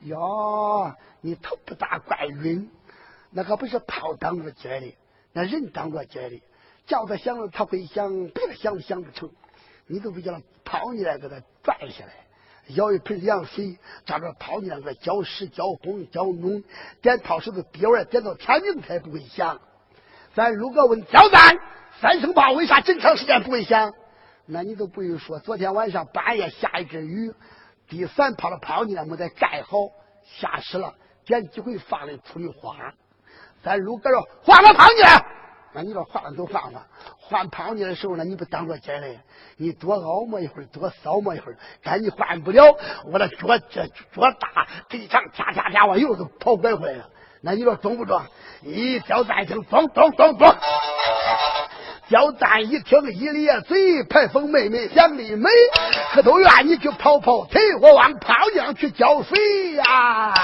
[0.00, 2.68] 哟，你头不大怪晕，
[3.30, 4.96] 那可不是炮当着接的，
[5.32, 6.42] 那人当着接的，
[6.88, 9.30] 叫他响了他会响，别的响都响不成。
[9.90, 12.12] 你都不叫他泡你来给他拽下来，
[12.68, 13.76] 舀一盆凉水，
[14.06, 16.62] 照着泡你那个浇湿浇红浇浓，
[17.02, 19.60] 点泡水的憋完，点到天明才不会响。
[20.32, 21.56] 咱如果问焦赞，
[22.00, 23.92] 三声炮为啥这么长时间不会响？
[24.46, 27.34] 那你都不用说，昨天晚上半夜下一阵雨，
[27.88, 29.76] 第三炮的泡你没得盖好，
[30.24, 30.94] 下湿了，
[31.26, 32.94] 点几回放的出的花。
[33.64, 35.02] 咱如果说换个胖子，
[35.72, 36.82] 那你说换都换换，
[37.18, 39.20] 换胖子的时候呢，你不当着捡嘞？
[39.56, 42.76] 你多熬磨一会儿，多骚磨一会儿，但你换不了。
[43.06, 43.36] 我的脚
[43.70, 43.92] 这脚
[44.40, 47.08] 大，腿长，啪啪啪，我又是跑拐回来了。
[47.40, 48.20] 那你说中不中？
[48.62, 50.54] 一小蛋一听，中中中中。
[52.08, 55.48] 小蛋一听，一咧嘴，排风妹妹想的美，
[56.12, 60.34] 可都愿意去跑跑腿，我往胖娘去浇水呀。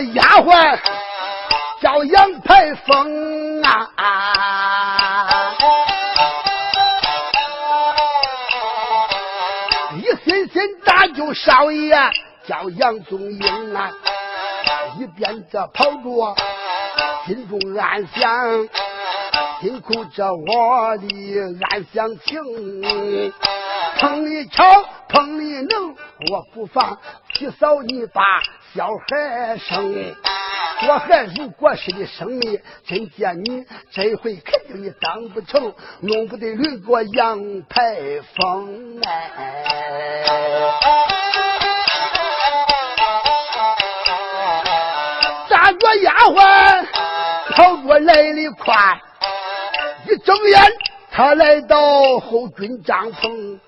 [0.00, 0.78] 丫鬟
[1.80, 3.88] 叫杨排风啊，
[9.96, 11.96] 一心心搭救少爷
[12.46, 13.90] 叫杨宗英啊，
[14.98, 16.34] 一边这跑着，
[17.26, 18.68] 心中暗想，
[19.60, 22.82] 辛苦着我的暗乡情，
[23.98, 25.94] 碰一瞧，碰一能，
[26.30, 26.98] 我不妨
[27.34, 28.22] 去扫你把。
[28.72, 30.14] 小孩生，
[30.86, 37.96] 我还如果是你生命，真见你这回肯定你当不成，弄不得轮过杨排
[38.36, 40.22] 风哎。
[45.48, 46.86] 大着丫鬟
[47.50, 49.00] 跑着来的快，
[50.06, 50.62] 一睁眼
[51.10, 53.58] 他来到后军帐篷，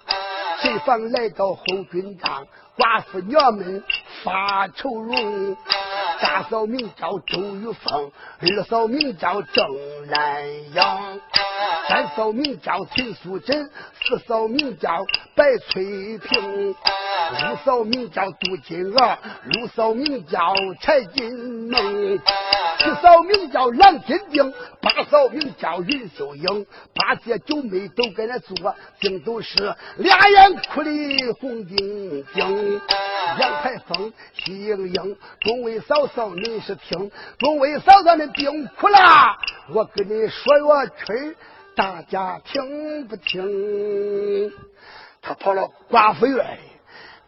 [0.62, 2.46] 随房来到后军帐？
[2.78, 3.84] 寡妇娘们
[4.24, 5.56] 发愁容，
[6.22, 9.66] 大嫂名叫周玉凤，二嫂名叫郑
[10.08, 11.20] 兰英，
[11.88, 13.70] 三嫂名叫秦素贞，
[14.00, 22.18] 四嫂名叫白翠萍，五嫂名叫杜金娥，六嫂名叫柴金梦。
[22.78, 30.90] 七嫂名叫郎金定，八嫂名叫云秀英，八姐九妹都跟那做，竟都是俩眼哭的
[31.40, 32.80] 红晶晶。
[33.38, 38.98] 杨排风、喜盈盈，众位嫂嫂您是听，众位嫂嫂您别哭了，
[39.72, 41.36] 我跟你说个曲
[41.74, 44.52] 大家听不听？
[45.22, 46.60] 他跑到寡妇院里，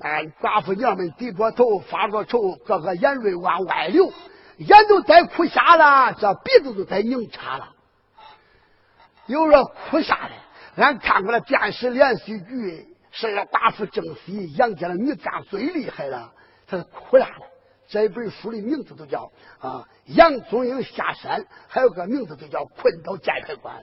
[0.01, 4.13] 哎，寡妇娘们低着头发着愁，个个眼泪往外流。
[4.59, 7.71] 眼都在哭瞎了，这鼻子都在拧岔了。
[9.27, 16.33] 有人哭啥的，俺看过了电视连续剧，是那寡妇正戏，杨家的女将最厉害了，
[16.67, 17.47] 他是哭烂了。
[17.89, 23.83] 这本书的名字都叫啊，杨宗英下山，还有个名字就叫困到寨台关。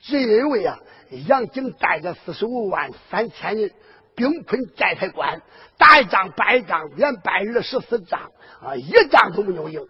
[0.00, 0.78] 只因为啊，
[1.26, 3.70] 杨景带着四十五万三千人。
[4.14, 5.42] 兵困寨台关，
[5.76, 9.86] 打一仗败一仗，连败二十四仗啊，一仗都没有赢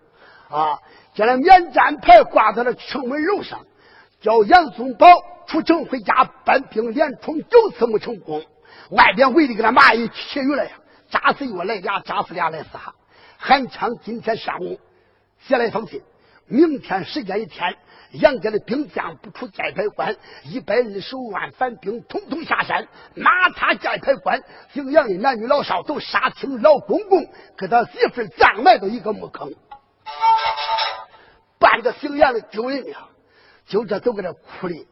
[0.51, 0.81] 啊！
[1.15, 3.65] 将那免战牌挂在了城门楼上，
[4.21, 5.07] 叫杨宗保
[5.47, 8.45] 出城回家搬兵，连冲九次没成功。
[8.91, 10.73] 外边围的跟那蚂蚁起鱼了呀！
[11.09, 12.95] 扎死一个来俩，扎死俩来仨。
[13.39, 14.79] 韩昌今天上午
[15.39, 16.03] 写了一封信，
[16.47, 17.75] 明天时间一天。
[18.13, 24.43] 杨家的兵将不出寨牌关，一百二十五万反兵统统下山，马踏寨牌关。
[24.73, 29.53] 姓杨的男女老少都杀青老公公，给他媳妇葬埋到一个墓坑。
[31.59, 33.09] 半个姓杨的丢人呀，
[33.67, 34.87] 就这都搁这哭的。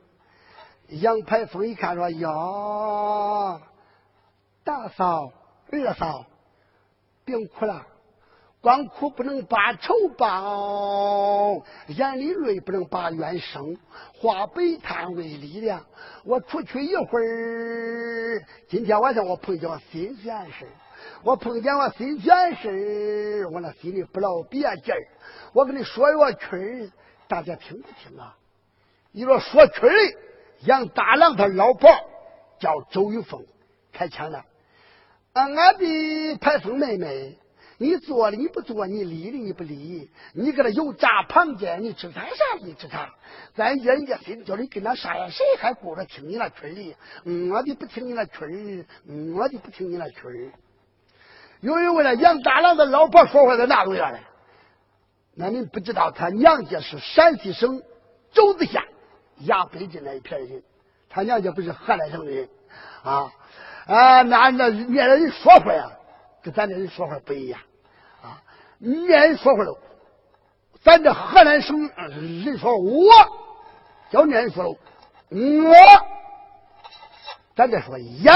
[0.88, 3.60] 杨排风一看说：“哟，
[4.62, 5.32] 大嫂、
[5.72, 6.26] 二嫂，
[7.24, 7.86] 别哭了。”
[8.60, 13.76] 光哭不能把仇报，眼里泪不能把冤生。
[14.18, 15.84] 化悲叹为力量。
[16.24, 20.66] 我出去一会儿，今天晚上我碰见我新鲜事
[21.22, 25.06] 我碰见我新鲜事我那心里不老别劲儿。
[25.52, 26.90] 我跟你说一个曲儿，
[27.28, 28.36] 大家听不听啊？
[29.12, 29.92] 你说说曲儿，
[30.64, 31.88] 杨大郎他老婆
[32.58, 33.44] 叫周玉凤，
[33.92, 34.44] 开枪了。
[35.34, 37.38] 俺的排风妹妹。
[37.78, 42.34] 你做的你不做，你理的你不理，你搁那油炸螃蟹，你吃他啥？
[42.62, 43.10] 你吃他？
[43.54, 45.28] 咱人家心叫你跟他啥呀？
[45.28, 46.54] 谁还顾着听你那曲
[47.24, 47.52] 儿？
[47.52, 48.86] 我的不听你那曲儿，
[49.34, 50.52] 我的不听你那曲儿。
[51.60, 54.20] 有人问了杨大郎的老婆说话在哪个院嘞？
[55.34, 57.82] 那你不知道，他娘家是陕西省
[58.32, 58.82] 周子县
[59.40, 60.62] 崖北镇那一片人，
[61.10, 62.48] 他娘家不是河南省的人
[63.02, 63.30] 啊
[63.86, 64.22] 啊！
[64.22, 65.92] 那那那人说话呀。
[66.42, 67.60] 跟咱这人说话不一样！
[68.78, 69.78] 人说话喽，
[70.82, 73.10] 咱这河南省人说我，
[74.10, 74.76] 叫你人说喽，
[75.30, 75.74] 我，
[77.54, 78.34] 咱这说烟，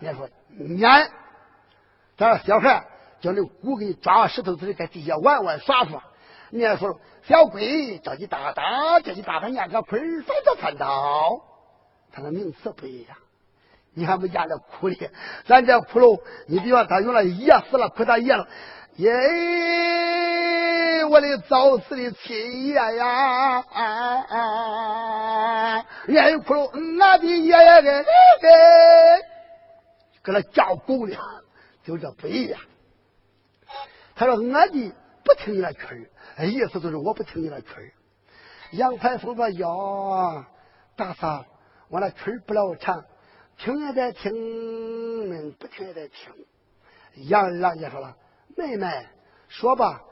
[0.00, 0.28] 人说
[0.58, 1.10] 烟，
[2.16, 2.84] 咱小孩
[3.20, 6.02] 叫那姑给你抓石头子在地下玩玩耍耍。
[6.50, 11.40] 你还说小鬼叫你大大，叫你大大念个坤儿，反正看到，
[12.12, 13.16] 他的名词不一样。
[13.94, 15.10] 你还不见这哭的，
[15.46, 18.46] 咱这骷髅，你比方他用了噎死了，哭他噎了，
[18.96, 19.10] 耶，
[21.10, 23.62] 我的早死的亲爷呀！
[26.06, 26.70] 人家哭了，
[27.04, 27.90] 俺的爷爷给
[28.40, 28.48] 给，
[30.22, 31.16] 搁那叫狗呢，
[31.84, 32.58] 就这不一样。
[34.14, 34.92] 他说俺的
[35.22, 37.92] 不听你那曲儿，意思就是我不听你那曲儿。
[38.72, 40.44] 杨排风说：“哟，
[40.96, 41.44] 大嫂，
[41.88, 43.04] 我那曲儿不老长。”
[43.58, 46.32] 听也得听，不听也得听。
[47.14, 48.16] 杨二郎也说了
[48.56, 49.06] ：“妹妹，
[49.48, 50.02] 说吧，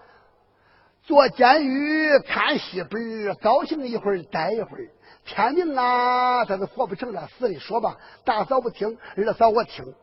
[1.02, 4.88] 坐监狱看戏本，高兴一会儿，待一会儿。
[5.24, 7.58] 天明啊，他是活不成了，死的。
[7.58, 9.94] 说吧，大嫂不听，二嫂我听。”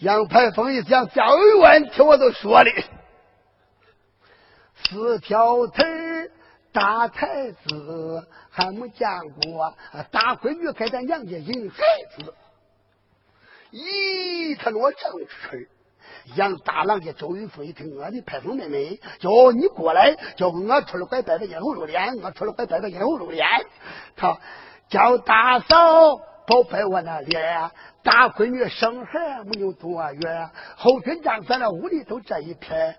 [0.00, 2.70] 杨排风一讲，教育问听我都说的，
[4.84, 6.30] 四条腿
[6.70, 9.08] 大太子还没见
[9.42, 9.74] 过，
[10.12, 11.82] 大闺女给咱娘家引孩
[12.16, 12.34] 子。
[13.72, 15.66] 咦，他给我正吹。
[16.36, 23.46] 杨大郎家周云凤一听，我的排风妹妹叫你过来，叫我出来拐摆个烟红露脸，我出来拐摆个烟红露脸。
[24.16, 24.38] 他
[24.88, 26.16] 叫大嫂
[26.46, 27.70] 宝贝我那脸，
[28.02, 32.96] 大闺女生孩没有多远，后军长咱那屋里都这一片。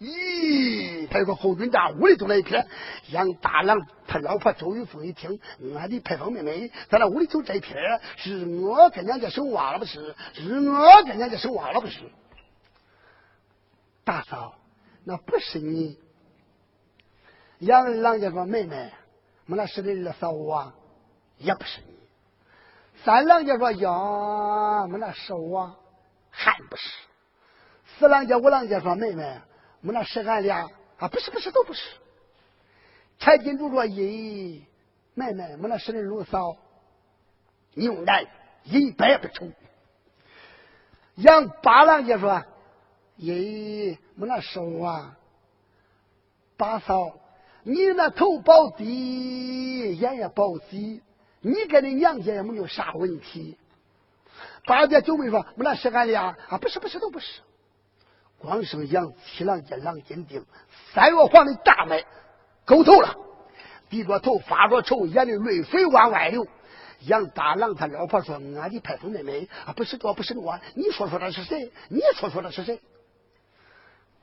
[0.00, 2.66] 咦，他有个后军家，屋里走了一片。
[3.10, 5.38] 杨大郎他老婆周玉凤一听，
[5.76, 7.76] 俺的排风妹妹，咱那屋里就这一片，
[8.16, 10.14] 是我跟娘家手挖了不是？
[10.32, 12.00] 是我跟娘家手挖了不是？
[14.02, 14.54] 大嫂，
[15.04, 15.98] 那不是你。
[17.58, 18.90] 杨二郎家说妹妹，
[19.48, 20.74] 我那是你二嫂啊，
[21.36, 21.94] 也不是你。
[23.04, 25.76] 三郎家说呀，我那是我，
[26.30, 26.88] 还不是。
[27.98, 29.42] 四郎家、五郎家说妹妹。
[29.80, 30.68] 没那是俺俩
[30.98, 31.80] 啊，不是不是都不是。
[33.18, 34.60] 柴金珠说：“咦，
[35.14, 36.56] 妹妹，没那是你六嫂，
[37.74, 38.26] 牛男
[38.64, 39.50] 一百不愁。”
[41.16, 42.42] 杨八郎就说
[43.18, 45.10] ：“咦，没那是我
[46.56, 47.18] 八嫂，
[47.62, 51.02] 你那头包低，眼也包细，
[51.40, 53.58] 你跟你娘家也没有啥问题。”
[54.64, 57.40] 八姐九妹说：“没那是俺俩啊，不是不是都不是。”
[58.40, 60.44] 光剩杨七郎见郎金定，
[60.94, 62.04] 三月黄的大脉
[62.64, 63.14] 沟头了，
[63.90, 66.46] 低着头发着愁，眼里泪水往外流。
[67.00, 71.70] 杨大郎他老婆说：“俺的派风妹妹啊，不是我，不是我，你说说他是谁？
[71.88, 72.80] 你说说他是谁？”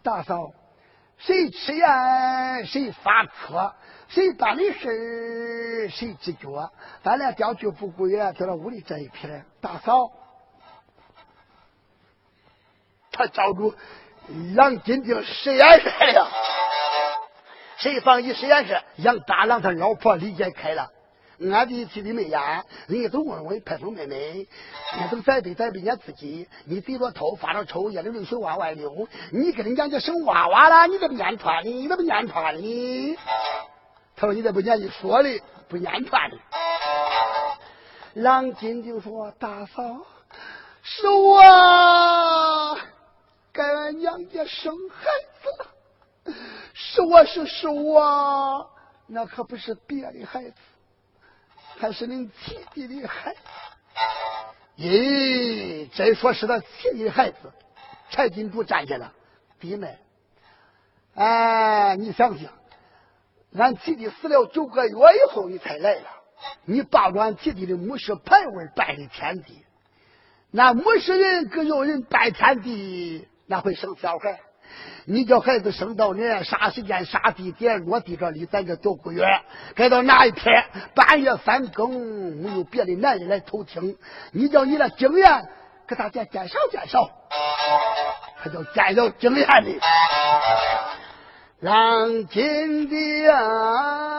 [0.01, 0.51] 大嫂，
[1.18, 3.74] 谁吃盐谁发渴，
[4.07, 6.72] 谁办的事谁知觉。
[7.03, 9.45] 咱俩调去不归，在那屋里这一片。
[9.61, 10.11] 大嫂，
[13.11, 13.76] 他找住。
[14.55, 16.28] 杨金定实验室来了，
[17.78, 18.78] 谁放一实验室？
[18.97, 20.91] 杨大郎他老婆理解开了，
[21.39, 24.45] 俺的妻子没呀，人家都问问派风妹妹，
[24.99, 31.69] 你都栽培栽培人家自己，你低着头发着愁，眼里泪水往外流，你跟人家家生娃娃了，你怎么念穿的？
[31.69, 33.17] 你怎么念穿呢？
[34.17, 36.38] 他说你这不念你说的，不念穿呢。
[38.15, 39.84] 郎金就说：“大嫂，
[40.82, 42.78] 是我。”
[43.58, 45.08] 给俺娘家生孩
[45.41, 45.49] 子
[46.30, 46.36] 了，
[46.76, 48.70] 是我是是我，
[49.08, 50.53] 那可不是别的孩子，
[51.80, 53.39] 还是恁弟弟的孩子。
[54.78, 57.51] 咦，真说是他弟弟的孩子，
[58.12, 59.14] 柴金柱站起来了，
[59.60, 59.97] 弟妹，
[61.16, 62.53] 哎，你想想，
[63.55, 66.08] 俺弟弟死了九个月以后你才来了，
[66.64, 69.66] 你抱着俺弟弟的墓室牌位拜的天地，
[70.51, 73.28] 那墓室人可有人拜天地。
[73.48, 74.41] 那会生小孩，
[75.06, 79.26] 你叫孩子生到年啥时间啥地点落地这里，咱这都不远。
[79.74, 81.89] 该到哪一天半夜三更，
[82.36, 83.98] 没有别的男人来偷听，
[84.34, 85.48] 你叫你的经验
[85.88, 87.10] 给大家介绍介绍，
[88.43, 89.80] 他叫介绍经验的，
[91.62, 94.16] 让金的啊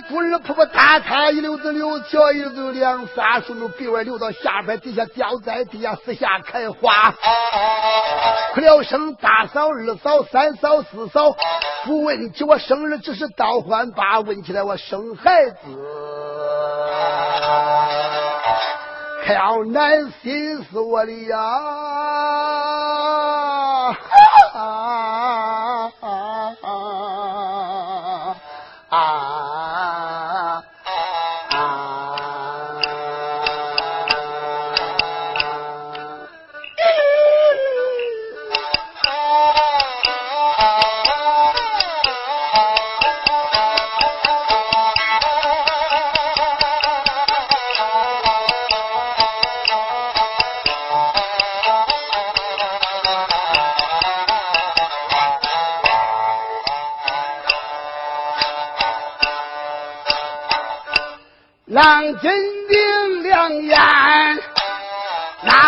[0.00, 7.14] 蕊蕊，珠儿瀑布，大汤一溜子溜，小一溜两三顺着，鼻弯流到下边，底下掉在地下，四下开花。
[8.54, 11.36] 哭了声，大嫂、二嫂、三嫂、四嫂，
[11.84, 15.56] 不问起我生日，只是倒换把问起来我生孩子，
[19.26, 21.38] 可要难心死我的呀！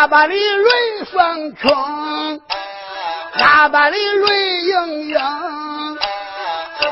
[0.00, 1.70] 那把里瑞双冲，
[3.36, 5.18] 喇叭里瑞盈盈，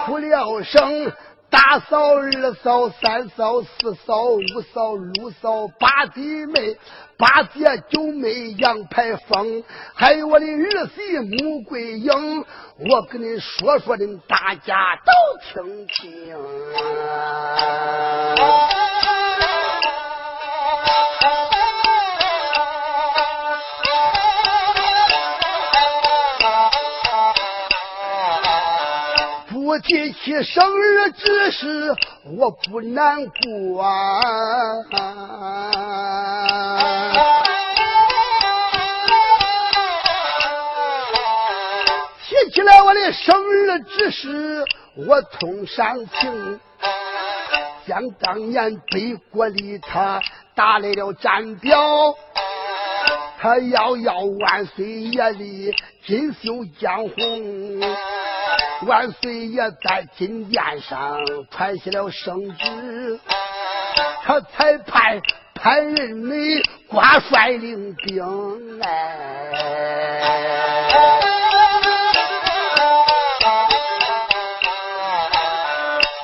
[0.05, 1.11] 哭了声。
[1.49, 6.77] 大嫂、二嫂、三嫂、四嫂、五嫂、六嫂、八弟妹、
[7.17, 12.45] 八姐、九妹、杨排风，还有我的儿媳穆桂英，
[12.91, 15.11] 我跟你说说的，大家都
[15.63, 16.37] 听听。
[29.81, 31.95] 提起生日之事，
[32.37, 33.85] 我不难过。
[42.25, 44.65] 提起来我的生日之事，
[45.07, 46.61] 我痛伤情。
[47.87, 50.21] 想当年北国里他
[50.55, 52.15] 打来了战表，
[53.41, 55.75] 他要要万岁爷的
[56.05, 58.18] 锦绣江红。
[58.83, 61.19] 万岁爷在金殿上
[61.51, 63.21] 传下了圣旨，
[64.25, 65.21] 他才派
[65.55, 69.17] 潘仁美挂帅领兵哎。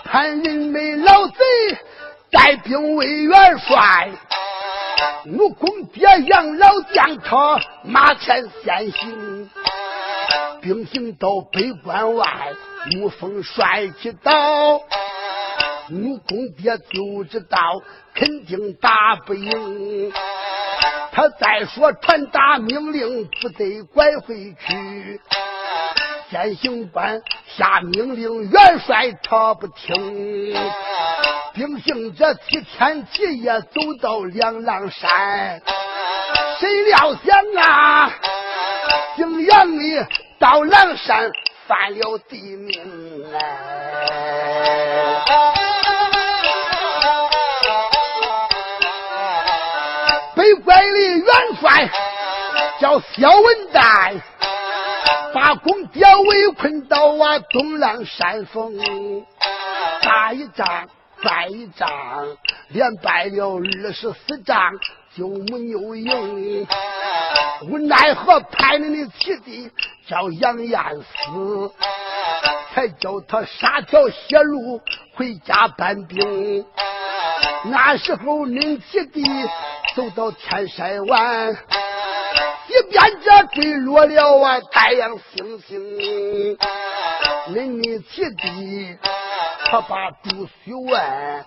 [0.05, 1.35] 潘仁美老贼
[2.31, 4.11] 带兵为元帅，
[5.27, 9.51] 武功爹杨老将他马前先行。
[10.65, 12.27] 兵行到北关外，
[12.93, 14.77] 沐风帅气到，
[15.91, 17.59] 武公爹就知道
[18.15, 20.11] 肯定打不赢。
[21.13, 25.21] 他再说传达命令，不得拐回去。
[26.31, 27.21] 先行官
[27.59, 30.57] 下命令，元帅他不听。
[31.53, 35.61] 兵行者七天七夜走到两狼山，
[36.59, 38.11] 谁料想啊，
[39.19, 40.03] 景阳里。
[40.39, 41.31] 到狼山
[41.67, 43.41] 犯了地名哎，
[50.37, 51.27] 北关的元
[51.61, 51.89] 帅
[52.81, 54.15] 叫萧文代，
[55.33, 58.77] 把公爹围困到啊东浪山峰，
[60.03, 60.89] 打一仗
[61.23, 61.89] 败一仗，
[62.69, 64.73] 连败了二十四仗
[65.17, 66.67] 就没有赢，
[67.71, 69.71] 无奈何派你的七弟。
[70.07, 71.73] 叫杨艳死，
[72.75, 74.81] 才叫他杀条血路
[75.15, 76.65] 回家搬兵。
[77.65, 79.23] 那时候恁七弟
[79.97, 86.59] 走到天山湾，一边这坠落了啊太阳星星。
[87.49, 88.99] 恁的七弟
[89.67, 91.45] 他把朱须问，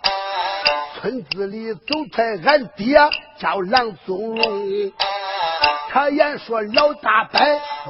[0.99, 1.79] 村子里走
[2.11, 2.97] 出，俺爹
[3.37, 4.91] 叫郎宗荣。
[5.89, 7.39] 他言说老大伯，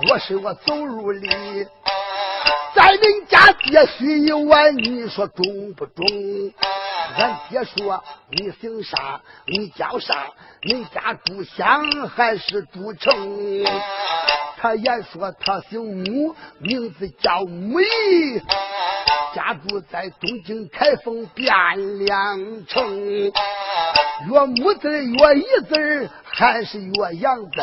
[0.09, 1.27] 我是我走路里，
[2.73, 6.05] 在恁家爹许一碗，你说中不中？
[7.17, 9.21] 俺爹说你姓啥？
[9.45, 10.27] 你叫啥？
[10.61, 13.65] 你家住乡还是住城？
[14.59, 18.41] 他言说他姓穆，名字叫穆义，
[19.35, 23.31] 家住在东京开封汴梁城。
[24.25, 27.61] 约木字约一字还是约阳字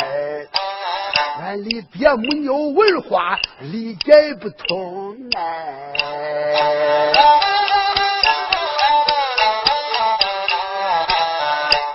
[1.41, 5.93] 俺李爹没有文化，理解不通哎。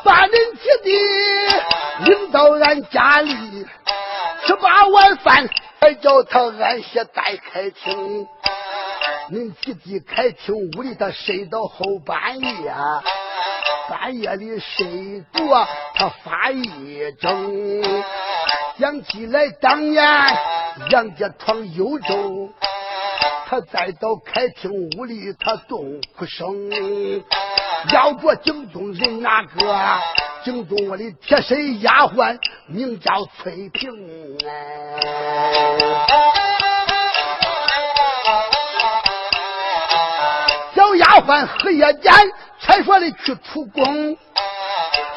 [0.03, 0.32] 把恁
[0.62, 0.91] 姐弟
[2.03, 3.66] 领到俺家里，
[4.45, 5.49] 吃罢晚饭，
[5.80, 8.28] 还叫他安歇待开庭。
[9.32, 12.74] 恁姐弟开庭屋里，他睡到后半夜。
[13.90, 16.64] 半夜里睡着，他发一
[17.20, 17.82] 怔，
[18.78, 20.06] 想起来当年
[20.92, 22.52] 杨家闯幽州，
[23.48, 26.70] 他再到开厅屋里，他动哭声。
[27.92, 30.00] 要着京中人哪个？
[30.44, 32.38] 京中我的贴身丫鬟
[32.68, 34.38] 名叫翠萍，
[40.76, 42.14] 小丫鬟黑夜间。
[42.70, 44.15] 还说的去出宫，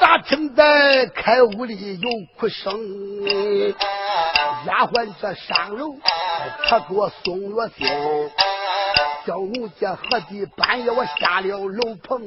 [0.00, 2.72] 咋听在开屋里有哭声？
[4.66, 5.94] 丫鬟这上楼，
[6.66, 7.86] 他给我送了信，
[9.26, 12.22] 叫奴家何地半夜我下了楼棚，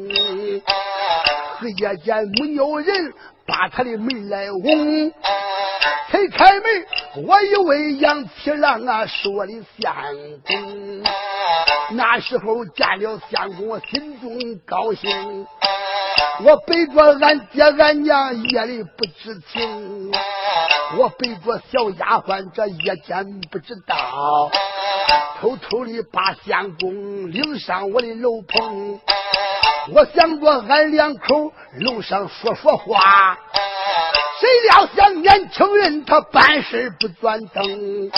[1.57, 3.11] 黑夜间没有人
[3.47, 5.11] 把他的门来拱，
[6.11, 6.85] 才开门，
[7.25, 9.91] 我以为杨七郎啊是我的相
[10.45, 11.03] 公。
[11.91, 15.47] 那时候见了相公，我心中高兴。
[16.43, 20.11] 我背着俺爹俺娘夜里不知情，
[20.97, 24.49] 我背着小丫鬟这夜间不知道，
[25.39, 28.99] 偷偷的把相公领上我的楼棚。
[29.93, 33.37] 我想着俺两口楼上说说话，
[34.41, 38.11] 谁料想年轻人他办事不转灯，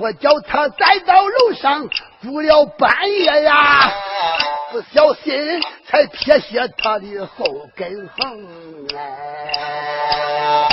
[0.00, 1.86] 我叫他再到楼上
[2.22, 3.92] 住了半夜呀，
[4.70, 7.44] 不小心才撇下他的后
[7.76, 8.48] 跟横
[8.96, 10.68] 哎。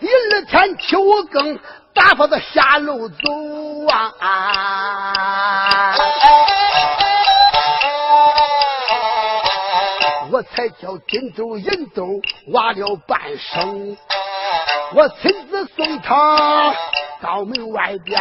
[0.00, 0.98] 第二天秋
[1.30, 1.58] 更。
[1.94, 3.14] 打发他下楼走
[3.86, 5.94] 啊！
[10.32, 13.96] 我才叫金豆银豆挖了半生，
[14.94, 16.74] 我亲自送他
[17.20, 18.20] 到门外边，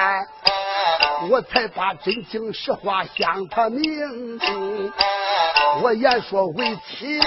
[1.29, 4.39] 我才把真情实话向他明。
[5.81, 7.19] 我言说为妻，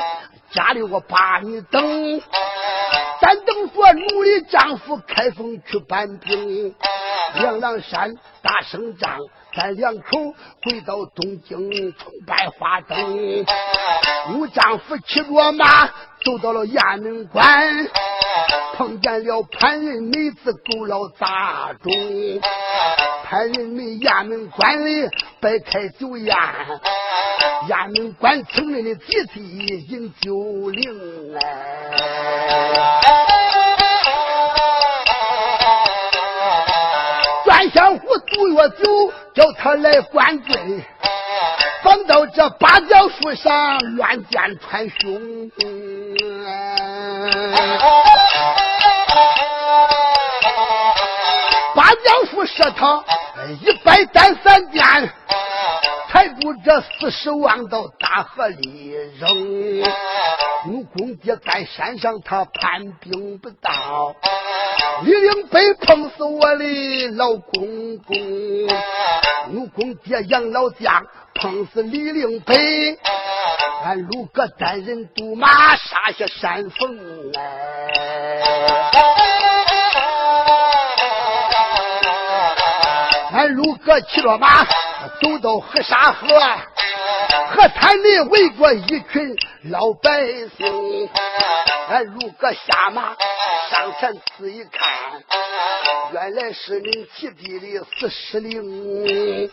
[0.51, 2.21] 家里我把你等。
[3.21, 6.75] 咱等说奴隶丈夫开封去搬兵，
[7.35, 9.19] 梁郎山打胜仗，
[9.57, 13.47] 咱两口回到东京崇拜花灯。
[14.33, 15.87] 奴丈夫骑着马
[16.23, 17.89] 走到了衙门关，
[18.75, 21.91] 碰见了潘仁美子狗老杂种。
[23.25, 25.09] 潘仁美衙门关里
[25.41, 26.37] 摆开酒宴，
[27.69, 31.41] 衙门关城里的集体饮酒令哎。
[37.45, 40.83] 专相府杜月酒叫他来灌醉，
[41.83, 45.51] 放到这芭蕉树上乱箭穿胸。
[51.75, 53.05] 芭蕉树射他
[53.61, 54.83] 一百单三箭。
[56.09, 59.81] 抬住这四十万到大河里扔，
[60.67, 64.15] 奴公爹在山上他叛兵不到，
[65.05, 68.17] 李陵北碰死我的老公公，
[69.53, 71.05] 奴公爹杨老将
[71.35, 72.99] 碰死李陵北，
[73.85, 77.43] 俺鲁哥单人独马杀下山峰来。
[83.33, 84.67] 俺鲁哥骑着马。
[85.21, 86.27] 走到河沙河，
[87.51, 89.37] 河滩里围过一群
[89.71, 90.27] 老百
[90.57, 91.09] 姓。
[91.89, 93.15] 俺如个下马
[93.71, 94.83] 上前仔细看，
[96.13, 99.49] 原来是名齐地的四十灵。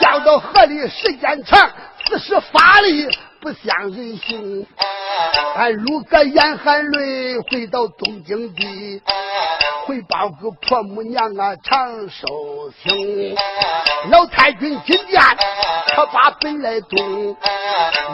[0.00, 1.70] 掉到河里时间长，
[2.06, 3.08] 四十法力
[3.40, 4.66] 不像人形。
[5.56, 9.02] 俺如个眼含泪回到东京地。
[9.86, 13.34] 回报个婆母娘啊，长寿星。
[14.10, 15.20] 老太君金殿，
[15.96, 17.34] 可把本来动。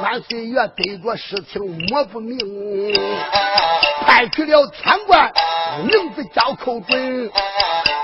[0.00, 2.38] 万岁爷对着事情摸不明，
[4.06, 5.32] 派去了天官，
[5.84, 7.30] 名字叫寇准，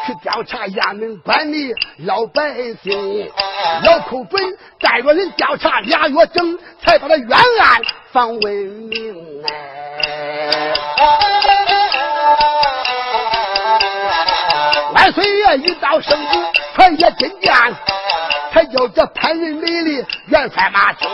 [0.06, 1.58] 去调查衙门关的
[1.98, 3.30] 老百姓。
[3.84, 4.42] 老寇准
[4.80, 7.82] 带着人调查俩月整，才把他冤案
[8.12, 10.72] 放问明哎。
[14.92, 16.38] 万岁爷一道圣旨，
[16.74, 17.54] 传下金殿，
[18.52, 21.10] 才叫这潘仁美的元帅马忠。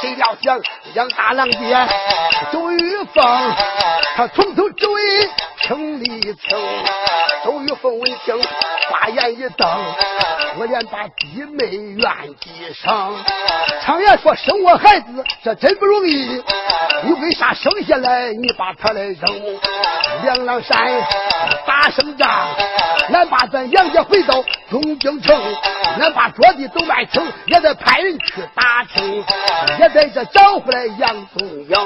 [0.00, 0.60] 谁料想
[0.94, 1.88] 杨大郎爹
[2.52, 3.54] 周玉凤，
[4.16, 4.88] 他从头追
[5.60, 6.58] 城里听。
[7.44, 8.40] 周玉凤闻听，
[8.88, 9.68] 花眼一瞪，
[10.58, 13.16] 我连把弟妹怨几声。
[13.82, 16.40] 常言说生我孩子这真不容易，
[17.02, 19.60] 你为啥生下来你把他来扔？
[20.22, 20.78] 梁郎山
[21.66, 22.30] 打胜仗，
[23.12, 24.34] 俺把咱杨家回到
[24.70, 25.36] 东京城，
[25.98, 29.24] 俺把桌地都卖清，也得派人去打听，
[29.80, 31.76] 也在这找回来杨宗英。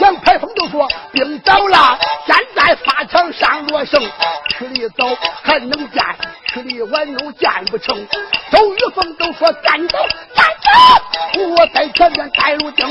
[0.00, 4.02] 杨排风就说兵倒了，现在法场上落胜，
[4.50, 6.04] 去里走还能见，
[6.46, 8.06] 去里晚弄见不成。
[8.50, 9.98] 周玉凤都说站走，
[10.34, 12.86] 站走，我在前面带路兵，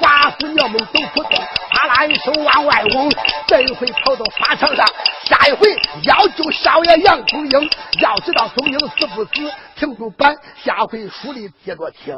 [0.00, 1.40] 寡妇娘们都不动，
[1.70, 3.10] 啪啦一声往外轰，
[3.46, 4.86] 这一回跑到法场上，
[5.24, 5.68] 下一回
[6.04, 7.70] 要救少爷杨宗英，
[8.00, 9.30] 要知道宗英死不死，
[9.76, 12.14] 停住板，下回书里接着听。